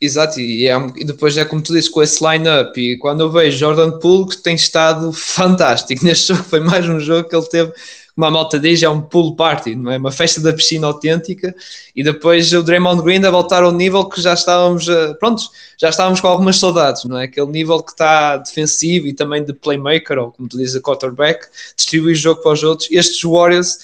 Exato, 0.00 0.40
e, 0.40 0.66
é, 0.66 0.76
e 0.96 1.04
depois 1.04 1.38
é 1.38 1.44
como 1.44 1.62
tu 1.62 1.72
dizes, 1.72 1.88
com 1.88 2.02
esse 2.02 2.22
line-up, 2.22 2.78
e 2.78 2.98
quando 2.98 3.20
eu 3.20 3.30
vejo 3.30 3.58
Jordan 3.58 3.98
Poole, 4.00 4.28
que 4.28 4.42
tem 4.42 4.56
estado 4.56 5.12
fantástico, 5.14 6.04
neste 6.04 6.34
jogo 6.34 6.42
foi 6.42 6.58
mais 6.58 6.88
um 6.88 6.98
jogo 6.98 7.28
que 7.28 7.36
ele 7.36 7.48
teve, 7.48 7.72
como 8.16 8.26
a 8.26 8.30
malta 8.30 8.58
diz, 8.58 8.82
é 8.82 8.88
um 8.88 9.02
pool 9.02 9.36
party, 9.36 9.76
não 9.76 9.92
é? 9.92 9.98
Uma 9.98 10.10
festa 10.10 10.40
da 10.40 10.50
piscina 10.50 10.86
autêntica, 10.86 11.54
e 11.94 12.02
depois 12.02 12.50
o 12.54 12.62
Draymond 12.62 13.02
Green 13.02 13.22
a 13.26 13.30
voltar 13.30 13.62
ao 13.62 13.70
nível 13.70 14.06
que 14.06 14.22
já 14.22 14.32
estávamos, 14.32 14.86
prontos, 15.20 15.50
já 15.78 15.90
estávamos 15.90 16.20
com 16.22 16.26
algumas 16.26 16.58
saudades, 16.58 17.04
não 17.04 17.18
é? 17.18 17.24
Aquele 17.24 17.48
nível 17.48 17.82
que 17.82 17.90
está 17.92 18.38
defensivo 18.38 19.06
e 19.06 19.12
também 19.12 19.44
de 19.44 19.52
playmaker, 19.52 20.18
ou 20.18 20.32
como 20.32 20.48
tu 20.48 20.56
dizes, 20.56 20.76
a 20.76 20.80
quarterback, 20.80 21.46
distribui 21.76 22.12
o 22.12 22.16
jogo 22.16 22.40
para 22.40 22.52
os 22.52 22.62
outros. 22.62 22.88
Estes 22.90 23.22
Warriors 23.22 23.78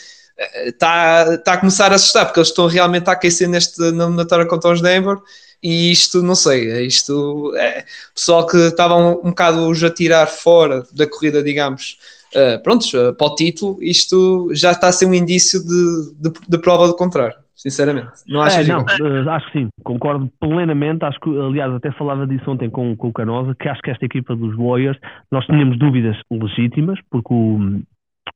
está, 0.64 1.26
eh, 1.28 1.34
está 1.34 1.52
a 1.52 1.58
começar 1.58 1.92
a 1.92 1.96
assustar, 1.96 2.24
porque 2.24 2.40
eles 2.40 2.48
estão 2.48 2.66
realmente 2.66 3.10
a 3.10 3.12
aquecer 3.12 3.48
neste, 3.48 3.78
na 3.92 4.04
eliminatória 4.04 4.46
contra 4.46 4.72
os 4.72 4.80
Denver, 4.80 5.18
e 5.62 5.92
isto, 5.92 6.22
não 6.22 6.34
sei, 6.34 6.70
é 6.70 6.82
isto 6.82 7.54
é 7.54 7.84
pessoal 8.14 8.46
que 8.46 8.56
estavam 8.56 9.20
um, 9.22 9.28
bocado 9.28 9.70
a 9.70 9.90
tirar 9.90 10.26
fora 10.26 10.84
da 10.90 11.06
corrida, 11.06 11.42
digamos, 11.42 11.98
uh, 12.34 12.62
prontos, 12.62 12.92
uh, 12.94 13.14
para 13.14 13.26
o 13.26 13.34
título, 13.34 13.82
isto 13.82 14.48
já 14.54 14.70
está 14.70 14.88
a 14.88 14.92
ser 14.92 15.06
um 15.06 15.14
indício 15.14 15.60
de, 15.60 16.30
de, 16.30 16.32
de 16.48 16.58
prova 16.58 16.86
do 16.86 16.96
contrário, 16.96 17.34
sinceramente. 17.54 18.10
Não 18.28 18.42
achas 18.42 18.68
é, 18.68 18.72
não, 18.72 18.82
uh, 18.82 19.30
acho 19.30 19.46
que 19.52 19.60
sim, 19.60 19.68
concordo 19.82 20.30
plenamente, 20.40 21.04
acho 21.04 21.18
que, 21.20 21.30
aliás, 21.30 21.72
até 21.72 21.90
falava 21.92 22.26
disso 22.26 22.50
ontem 22.50 22.70
com, 22.70 22.96
com 22.96 23.08
o 23.08 23.12
Canosa, 23.12 23.54
que 23.58 23.68
acho 23.68 23.82
que 23.82 23.90
esta 23.90 24.04
equipa 24.04 24.34
dos 24.34 24.56
Warriors, 24.56 24.98
nós 25.30 25.44
tínhamos 25.46 25.78
dúvidas 25.78 26.16
legítimas, 26.30 26.98
porque 27.10 27.32
o, 27.32 27.80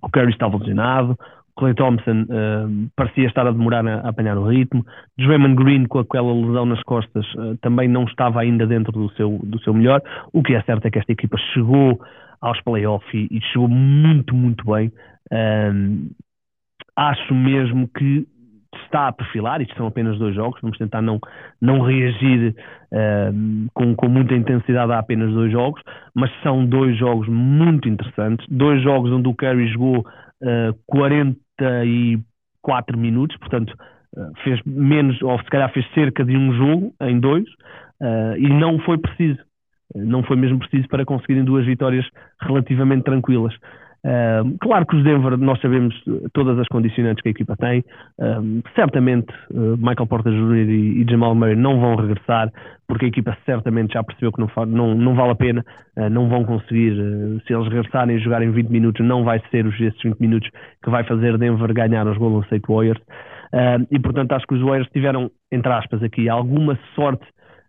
o 0.02 0.10
Curry 0.10 0.32
estava 0.32 0.56
lesionado, 0.56 1.16
Clay 1.56 1.74
Thompson 1.74 2.22
uh, 2.24 2.90
parecia 2.94 3.26
estar 3.26 3.46
a 3.46 3.50
demorar 3.50 3.86
a, 3.86 4.00
a, 4.00 4.08
apanhar 4.10 4.36
o 4.36 4.46
ritmo. 4.46 4.84
Draymond 5.18 5.56
Green, 5.56 5.86
com 5.86 6.00
aquela 6.00 6.32
lesão 6.32 6.66
nas 6.66 6.82
costas, 6.82 7.26
uh, 7.34 7.56
também 7.62 7.88
não 7.88 8.04
estava 8.04 8.40
ainda 8.40 8.66
dentro 8.66 8.92
do 8.92 9.10
seu, 9.14 9.40
do 9.42 9.58
seu 9.60 9.72
melhor. 9.72 10.02
O 10.32 10.42
que 10.42 10.54
é 10.54 10.62
certo 10.62 10.86
é 10.86 10.90
que 10.90 10.98
esta 10.98 11.12
equipa 11.12 11.36
chegou 11.54 11.98
aos 12.40 12.60
playoffs 12.62 13.12
e, 13.12 13.28
e 13.30 13.40
chegou 13.52 13.68
muito, 13.68 14.34
muito 14.34 14.64
bem. 14.64 14.92
Um, 15.32 16.10
acho 16.96 17.34
mesmo 17.34 17.88
que 17.88 18.26
está 18.84 19.08
a 19.08 19.12
perfilar, 19.12 19.60
isto 19.62 19.74
são 19.76 19.86
apenas 19.86 20.18
dois 20.18 20.34
jogos, 20.34 20.60
vamos 20.60 20.76
tentar 20.76 21.00
não, 21.00 21.18
não 21.60 21.80
reagir 21.80 22.54
uh, 22.92 23.68
com, 23.72 23.94
com 23.94 24.08
muita 24.08 24.34
intensidade 24.34 24.92
a 24.92 24.98
apenas 24.98 25.32
dois 25.32 25.50
jogos, 25.50 25.80
mas 26.14 26.30
são 26.42 26.64
dois 26.64 26.96
jogos 26.98 27.26
muito 27.28 27.88
interessantes, 27.88 28.46
dois 28.48 28.82
jogos 28.82 29.10
onde 29.10 29.28
o 29.28 29.34
Curry 29.34 29.68
jogou 29.68 30.00
uh, 30.00 30.74
40 30.86 31.36
44 32.66 32.98
minutos, 32.98 33.36
portanto 33.38 33.72
uh, 34.16 34.32
fez 34.42 34.60
menos, 34.66 35.20
ou 35.22 35.38
se 35.38 35.44
calhar 35.46 35.72
fez 35.72 35.86
cerca 35.94 36.24
de 36.24 36.36
um 36.36 36.52
jogo 36.54 36.94
em 37.00 37.20
dois, 37.20 37.48
uh, 38.02 38.36
e 38.36 38.48
não 38.48 38.78
foi 38.80 38.98
preciso. 38.98 39.38
Não 39.94 40.22
foi 40.22 40.36
mesmo 40.36 40.58
preciso 40.58 40.88
para 40.88 41.04
conseguirem 41.04 41.44
duas 41.44 41.64
vitórias 41.64 42.06
relativamente 42.40 43.04
tranquilas. 43.04 43.54
Uh, 44.06 44.56
claro 44.60 44.86
que 44.86 44.94
os 44.94 45.02
Denver, 45.02 45.36
nós 45.36 45.60
sabemos 45.60 45.92
todas 46.32 46.56
as 46.60 46.68
condicionantes 46.68 47.20
que 47.20 47.28
a 47.28 47.32
equipa 47.32 47.56
tem. 47.56 47.80
Uh, 48.20 48.62
certamente 48.76 49.32
uh, 49.50 49.76
Michael 49.78 50.06
Porter 50.06 50.32
Jr. 50.32 50.68
E, 50.70 51.02
e, 51.02 51.06
Jamal 51.10 51.34
Murray 51.34 51.56
não 51.56 51.80
vão 51.80 51.96
regressar, 51.96 52.52
porque 52.86 53.06
a 53.06 53.08
equipa 53.08 53.36
certamente 53.44 53.94
já 53.94 54.04
percebeu 54.04 54.30
que 54.30 54.40
não, 54.40 54.48
não, 54.66 54.94
não 54.94 55.14
vale 55.16 55.32
a 55.32 55.34
pena, 55.34 55.64
não 56.12 56.28
vão 56.28 56.44
conseguir. 56.44 56.94
se 57.46 57.52
eles 57.52 57.66
regressarem 57.68 58.16
e 58.16 58.20
jogarem 58.20 58.52
20 58.52 58.68
minutos, 58.68 59.04
não 59.04 59.24
vai 59.24 59.42
ser 59.50 59.66
os, 59.66 59.74
esses 59.80 60.00
20 60.00 60.20
minutos 60.20 60.48
que 60.84 60.90
vai 60.90 61.02
fazer 61.02 61.36
Denver 61.36 61.74
ganhar 61.74 62.06
os 62.06 62.16
Golden 62.16 62.42
State 62.42 62.64
Warriors. 62.68 63.00
e 63.90 63.98
portanto 63.98 64.32
acho 64.32 64.46
que 64.46 64.54
os 64.54 64.60
Warriors 64.60 64.88
tiveram, 64.92 65.30
entre 65.50 65.72
aspas, 65.72 66.00
aqui 66.00 66.28
alguma 66.28 66.78
sorte 66.94 67.26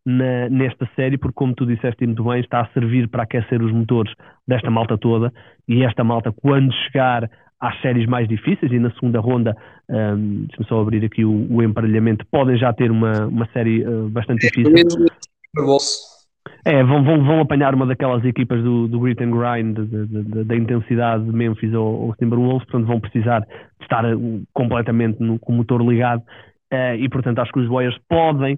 na, 0.08 0.48
nesta 0.50 0.90
série, 0.96 1.18
porque, 1.18 1.36
como 1.36 1.54
tu 1.54 1.66
disseste 1.66 2.06
muito 2.06 2.24
bem, 2.24 2.40
está 2.40 2.62
a 2.62 2.68
servir 2.68 3.10
para 3.10 3.24
aquecer 3.24 3.62
os 3.62 3.74
motores 3.74 4.14
desta 4.48 4.72
malta 4.72 4.98
toda. 4.98 5.34
E 5.68 5.84
esta 5.84 6.02
malta, 6.02 6.32
quando 6.32 6.74
chegar 6.86 7.30
às 7.60 7.82
séries 7.82 8.08
mais 8.08 8.26
difíceis, 8.26 8.72
e 8.72 8.80
na 8.80 8.90
segunda 8.92 9.20
ronda, 9.20 9.54
um, 9.90 10.46
deixa-me 10.46 10.68
só 10.70 10.80
abrir 10.80 11.04
aqui 11.04 11.26
o, 11.26 11.48
o, 11.52 11.62
emparelhamento, 11.62 12.26
podem 12.32 12.58
já 12.58 12.72
ter 12.72 12.90
uma, 12.90 13.26
uma 13.26 13.46
série 13.48 13.86
uh, 13.86 14.08
bastante 14.08 14.48
difícil. 14.48 14.74
É, 16.64 16.82
vão, 16.84 17.04
vão, 17.04 17.26
vão 17.26 17.42
apanhar 17.42 17.76
uma 17.76 17.86
daquelas 17.86 18.24
equipas 18.24 18.64
do, 18.64 18.88
do 18.88 19.02
grit 19.02 19.22
and 19.22 19.32
grind, 19.32 19.78
da 20.46 20.56
intensidade 20.56 21.26
de 21.26 21.34
Memphis 21.34 21.74
ou, 21.74 22.08
ou 22.08 22.16
Timberwolves, 22.16 22.66
portanto 22.66 22.88
vão 22.88 23.02
precisar 23.02 23.42
de 23.42 23.48
estar 23.82 24.06
uh, 24.06 24.44
completamente 24.54 25.22
no, 25.22 25.38
com 25.38 25.52
o 25.52 25.56
motor 25.58 25.82
ligado 25.82 26.22
uh, 26.74 26.96
e 26.98 27.10
portanto 27.10 27.40
acho 27.40 27.52
que 27.52 27.60
os 27.60 27.68
Warriors 27.68 27.98
podem 28.08 28.58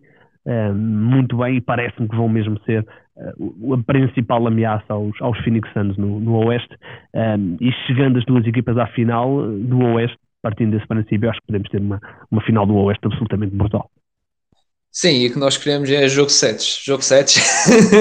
uh, 0.50 0.74
muito 0.74 1.38
bem 1.38 1.58
e 1.58 1.62
parece-me 1.62 2.10
que 2.10 2.16
vão 2.16 2.28
mesmo 2.28 2.60
ser 2.64 2.86
uh, 3.16 3.74
a 3.74 3.84
principal 3.84 4.46
ameaça 4.48 4.92
aos, 4.94 5.22
aos 5.22 5.38
Phoenix 5.40 5.72
Suns 5.74 5.96
no, 5.98 6.20
no 6.20 6.48
Oeste. 6.48 6.76
Um, 7.14 7.58
e 7.62 7.72
chegando 7.86 8.18
as 8.18 8.26
duas 8.26 8.46
equipas 8.46 8.78
à 8.78 8.88
final 8.88 9.48
do 9.48 9.80
Oeste, 9.94 10.18
partindo 10.42 10.72
desse 10.72 10.88
princípio, 10.88 11.30
acho 11.30 11.40
que 11.42 11.48
podemos 11.48 11.70
ter 11.70 11.80
uma, 11.80 12.00
uma 12.32 12.42
final 12.42 12.66
do 12.66 12.76
Oeste 12.76 13.06
absolutamente 13.06 13.56
brutal. 13.56 13.90
Sim, 14.92 15.20
e 15.20 15.28
o 15.28 15.32
que 15.32 15.38
nós 15.38 15.56
queremos 15.56 15.88
é 15.90 16.08
jogo 16.10 16.32
7. 16.32 16.82
Jogo 16.84 17.04
7. 17.04 17.40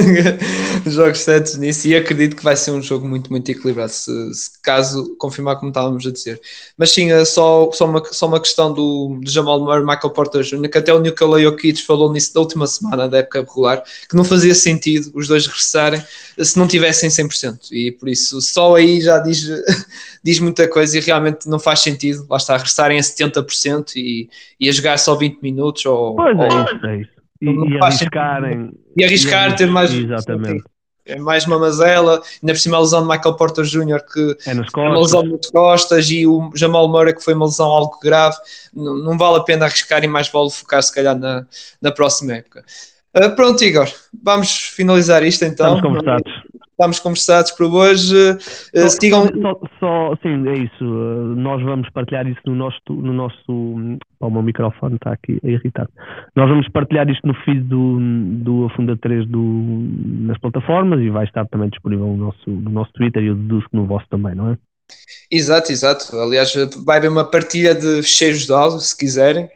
jogo 0.89 1.15
7 1.15 1.59
nisso. 1.59 1.87
E 1.87 1.95
acredito 1.95 2.35
que 2.35 2.43
vai 2.43 2.57
ser 2.57 2.71
um 2.71 2.81
jogo 2.81 3.07
muito, 3.07 3.31
muito 3.31 3.51
equilibrado, 3.51 3.93
se, 3.93 4.35
se 4.35 4.63
caso 4.63 5.15
confirmar 5.19 5.57
como 5.57 5.69
estávamos 5.69 6.07
a 6.07 6.11
dizer. 6.11 6.41
Mas 6.79 6.91
sim, 6.91 7.13
é 7.13 7.25
só, 7.27 7.71
só, 7.73 7.85
uma, 7.85 8.03
só 8.07 8.27
uma 8.27 8.41
questão 8.41 8.73
do, 8.73 9.21
do 9.23 9.31
Jamal 9.31 9.61
Murray 9.61 9.85
Michael 9.85 10.11
Porter 10.11 10.43
Jr., 10.43 10.71
que 10.71 10.79
até 10.79 10.93
o 10.93 10.99
Nikola 10.99 11.41
Jokic 11.43 11.83
falou 11.83 12.11
nisso 12.11 12.33
da 12.33 12.41
última 12.41 12.67
semana 12.67 13.07
da 13.07 13.19
época 13.19 13.41
regular, 13.41 13.85
que 14.09 14.17
não 14.17 14.25
fazia 14.25 14.55
sentido 14.55 15.11
os 15.15 15.29
dois 15.29 15.47
regressarem 15.47 16.03
se 16.39 16.59
não 16.59 16.67
tivessem 16.67 17.11
100%. 17.11 17.71
E 17.71 17.93
por 17.93 18.09
isso, 18.09 18.41
só 18.41 18.77
aí 18.77 19.01
já 19.01 19.19
diz, 19.19 19.47
diz 20.25 20.39
muita 20.41 20.67
coisa 20.67 20.97
e 20.97 21.01
realmente 21.01 21.49
não 21.49 21.59
faz 21.59 21.81
sentido. 21.81 22.27
Lá 22.31 22.39
está, 22.39 22.57
regressarem 22.57 22.99
a 22.99 23.03
70% 23.03 23.97
e, 23.97 24.29
e 24.59 24.69
a 24.69 24.73
jogar 24.73 24.99
só 24.99 25.15
20 25.15 25.41
minutos. 25.43 25.85
Ou, 25.85 26.17
pois 26.17 26.39
é, 26.39 26.43
ou, 26.43 26.78
é 26.87 26.97
isso. 26.97 27.11
E, 27.41 27.51
e 27.51 27.79
arriscarem. 27.83 28.71
E 28.97 29.05
arriscar, 29.05 29.57
ter 29.57 29.67
mais. 29.67 29.93
Exatamente. 29.93 30.65
É 31.07 31.19
mais 31.19 31.47
uma 31.47 31.59
mazela, 31.59 32.21
ainda 32.43 32.53
por 32.53 32.59
cima 32.59 32.77
a 32.77 32.81
lesão 32.81 33.01
de 33.01 33.09
Michael 33.09 33.35
Porter 33.35 33.65
Jr., 33.65 34.05
que 34.13 34.37
é, 34.47 34.53
é 34.53 34.89
uma 34.89 35.01
lesão 35.01 35.25
muito 35.25 35.51
costas, 35.51 36.11
e 36.11 36.27
o 36.27 36.51
Jamal 36.55 36.87
Murray, 36.87 37.15
que 37.15 37.25
foi 37.25 37.33
uma 37.33 37.47
lesão 37.47 37.67
algo 37.67 37.99
grave, 38.03 38.37
não, 38.75 38.95
não 38.95 39.17
vale 39.17 39.39
a 39.39 39.41
pena 39.41 39.65
arriscar 39.65 40.05
e 40.05 40.07
mais 40.07 40.29
vale 40.29 40.51
focar, 40.51 40.83
se 40.83 40.95
calhar, 40.95 41.19
na, 41.19 41.47
na 41.81 41.91
próxima 41.91 42.35
época. 42.35 42.63
Uh, 43.17 43.35
pronto, 43.35 43.65
Igor, 43.65 43.91
vamos 44.23 44.51
finalizar 44.53 45.23
isto 45.23 45.47
então. 45.47 45.77
Estamos 45.77 45.83
conversados. 45.83 46.31
Estamos 46.79 47.01
conversados 47.01 47.51
por 47.51 47.67
hoje. 47.67 48.15
Uh, 48.15 48.83
só, 48.83 48.89
sigam... 48.89 49.27
Só, 49.27 49.61
só, 49.81 50.17
sim, 50.23 50.49
é 50.49 50.59
isso. 50.59 50.85
Uh, 50.85 51.35
nós 51.35 51.61
vamos 51.61 51.91
partilhar 51.91 52.25
isso 52.29 52.41
no 52.47 52.55
nosso. 52.55 52.79
No 52.89 53.13
nosso 53.13 53.35
oh, 54.21 54.27
o 54.29 54.31
meu 54.31 54.43
microfone 54.43 54.95
está 54.95 55.13
aqui 55.13 55.41
a 55.43 55.49
irritar. 55.49 55.89
Nós 56.37 56.49
vamos 56.49 56.69
partilhar 56.69 57.11
isto 57.11 57.27
no 57.27 57.35
feed 57.35 57.63
do, 57.63 57.99
do 58.45 58.67
Afunda 58.67 58.97
3 58.97 59.27
do, 59.27 59.41
nas 60.21 60.39
plataformas 60.39 61.01
e 61.01 61.11
vai 61.11 61.25
estar 61.25 61.49
também 61.49 61.69
disponível 61.69 62.07
no 62.07 62.17
nosso, 62.17 62.49
no 62.49 62.71
nosso 62.71 62.93
Twitter 62.93 63.25
e 63.25 63.27
eu 63.27 63.35
deduzo 63.35 63.69
que 63.69 63.77
no 63.77 63.85
vosso 63.85 64.07
também, 64.09 64.37
não 64.37 64.53
é? 64.53 64.59
Exato, 65.29 65.73
exato. 65.73 66.17
Aliás, 66.17 66.55
vai 66.85 66.99
haver 66.99 67.11
uma 67.11 67.29
partilha 67.29 67.75
de 67.75 68.03
fecheiros 68.03 68.47
de 68.47 68.53
áudio, 68.53 68.79
se 68.79 68.97
quiserem. 68.97 69.51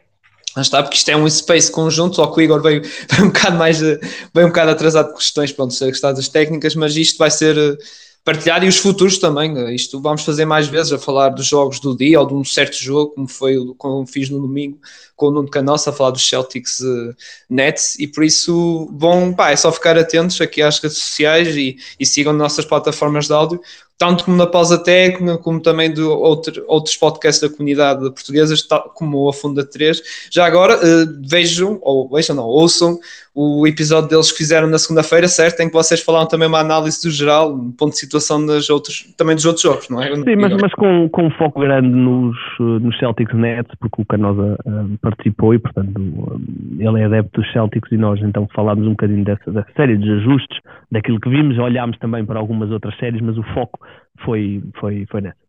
Lá 0.55 0.61
está, 0.61 0.83
porque 0.83 0.97
isto 0.97 1.09
é 1.09 1.17
um 1.17 1.29
space 1.29 1.71
conjunto, 1.71 2.15
só 2.15 2.27
que 2.27 2.39
o 2.39 2.41
Igor 2.41 2.61
veio, 2.61 2.81
veio 3.09 3.23
um 3.23 3.27
bocado 3.27 3.57
mais, 3.57 3.79
veio 3.79 4.45
um 4.45 4.47
bocado 4.47 4.71
atrasado 4.71 5.09
por 5.09 5.17
questões, 5.17 5.51
pronto, 5.51 5.73
das 5.79 6.27
técnicas, 6.27 6.75
mas 6.75 6.95
isto 6.95 7.17
vai 7.17 7.31
ser 7.31 7.57
eh, 7.57 7.77
partilhado 8.23 8.63
e 8.65 8.67
os 8.67 8.77
futuros 8.77 9.17
também. 9.17 9.57
Eh, 9.57 9.73
isto 9.73 9.99
vamos 9.99 10.23
fazer 10.23 10.45
mais 10.45 10.67
vezes, 10.67 10.93
a 10.93 10.99
falar 10.99 11.29
dos 11.29 11.45
jogos 11.45 11.79
do 11.79 11.95
dia 11.97 12.19
ou 12.19 12.27
de 12.27 12.33
um 12.33 12.43
certo 12.43 12.75
jogo, 12.75 13.13
como 13.15 13.27
foi 13.27 13.55
como 13.77 14.05
fiz 14.05 14.29
no 14.29 14.39
domingo 14.39 14.79
com 15.15 15.27
o 15.27 15.31
Nuno 15.31 15.49
Canossa, 15.49 15.89
a 15.89 15.93
falar 15.93 16.11
dos 16.11 16.27
Celtics 16.27 16.79
uh, 16.79 17.15
Nets, 17.49 17.97
e 17.99 18.07
por 18.07 18.23
isso, 18.23 18.89
bom, 18.91 19.33
pá, 19.33 19.51
é 19.51 19.55
só 19.55 19.71
ficar 19.71 19.97
atentos 19.97 20.39
aqui 20.41 20.61
às 20.61 20.79
redes 20.79 20.97
sociais 20.97 21.55
e, 21.55 21.77
e 21.99 22.05
sigam 22.05 22.33
nossas 22.33 22.65
plataformas 22.65 23.27
de 23.27 23.33
áudio 23.33 23.61
tanto 24.03 24.25
como 24.25 24.35
na 24.35 24.45
pausa 24.45 24.83
técnica, 24.83 25.37
como 25.37 25.61
também 25.61 25.93
de 25.93 26.01
outro, 26.01 26.61
outros 26.67 26.97
podcasts 26.97 27.41
da 27.41 27.55
comunidade 27.55 28.01
portuguesa, 28.01 28.53
como 28.93 29.29
a 29.29 29.33
Funda 29.33 29.65
3. 29.65 30.29
Já 30.29 30.45
agora, 30.45 30.75
uh, 30.75 31.21
vejam, 31.25 31.79
ou 31.81 32.09
vejam, 32.09 32.35
não, 32.35 32.43
ouçam 32.43 32.99
o 33.35 33.65
episódio 33.65 34.09
deles 34.09 34.31
que 34.31 34.37
fizeram 34.37 34.67
na 34.67 34.77
segunda-feira, 34.77 35.27
certo? 35.27 35.59
Em 35.61 35.67
que 35.67 35.73
vocês 35.73 36.01
falaram 36.01 36.27
também 36.27 36.47
uma 36.47 36.59
análise 36.59 37.01
do 37.01 37.09
geral, 37.09 37.51
um 37.51 37.71
ponto 37.71 37.93
de 37.93 37.97
situação 37.97 38.45
das 38.45 38.69
outros, 38.69 39.11
também 39.17 39.35
dos 39.35 39.45
outros 39.45 39.63
jogos, 39.63 39.89
não 39.89 40.03
é? 40.03 40.13
Sim, 40.15 40.35
mas, 40.35 40.53
mas 40.61 40.71
com, 40.73 41.09
com 41.09 41.25
um 41.25 41.31
foco 41.31 41.61
grande 41.61 41.87
nos, 41.87 42.37
nos 42.59 42.95
Celtics 42.99 43.33
Nets, 43.33 43.73
porque 43.79 44.03
o 44.03 44.05
Canosa 44.05 44.55
uh, 44.65 44.97
participou 45.01 45.55
e, 45.55 45.59
portanto, 45.59 45.97
uh, 45.97 46.39
ele 46.77 47.01
é 47.01 47.05
adepto 47.05 47.41
dos 47.41 47.51
Celtics 47.51 47.91
e 47.91 47.97
nós 47.97 48.21
então 48.21 48.47
falámos 48.53 48.85
um 48.85 48.91
bocadinho 48.91 49.23
dessa, 49.23 49.51
dessa 49.51 49.69
série 49.75 49.97
de 49.97 50.11
ajustes, 50.11 50.59
daquilo 50.91 51.19
que 51.19 51.29
vimos, 51.29 51.57
olhámos 51.57 51.97
também 51.97 52.23
para 52.23 52.39
algumas 52.39 52.69
outras 52.69 52.95
séries, 52.97 53.21
mas 53.21 53.35
o 53.35 53.43
foco 53.55 53.79
foi, 54.23 54.63
foi, 54.79 55.05
foi 55.09 55.21
nessa. 55.21 55.43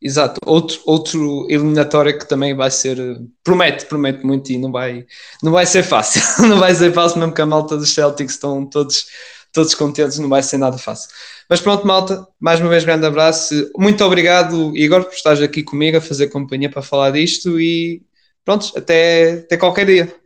Exato, 0.00 0.40
outro, 0.44 0.80
outro 0.84 1.46
eliminatório 1.48 2.18
que 2.18 2.28
também 2.28 2.54
vai 2.54 2.70
ser, 2.70 2.98
promete, 3.42 3.86
promete 3.86 4.24
muito 4.24 4.50
e 4.52 4.58
não 4.58 4.70
vai, 4.70 5.06
não 5.42 5.52
vai 5.52 5.64
ser 5.64 5.82
fácil, 5.82 6.20
não 6.48 6.58
vai 6.58 6.74
ser 6.74 6.92
fácil, 6.92 7.18
mesmo 7.18 7.34
que 7.34 7.40
a 7.40 7.46
malta 7.46 7.76
dos 7.76 7.90
Celtics 7.94 8.34
estão 8.34 8.66
todos, 8.66 9.06
todos 9.52 9.74
contentes, 9.74 10.18
não 10.18 10.28
vai 10.28 10.42
ser 10.42 10.58
nada 10.58 10.76
fácil. 10.76 11.08
Mas 11.48 11.60
pronto, 11.60 11.86
malta, 11.86 12.26
mais 12.38 12.60
uma 12.60 12.68
vez 12.68 12.84
grande 12.84 13.06
abraço, 13.06 13.54
muito 13.76 14.04
obrigado 14.04 14.76
Igor 14.76 15.04
por 15.04 15.14
estares 15.14 15.40
aqui 15.40 15.62
comigo 15.62 15.96
a 15.96 16.00
fazer 16.00 16.28
companhia 16.28 16.70
para 16.70 16.82
falar 16.82 17.10
disto 17.12 17.58
e 17.58 18.02
pronto, 18.44 18.72
até, 18.76 19.32
até 19.44 19.56
qualquer 19.56 19.86
dia. 19.86 20.19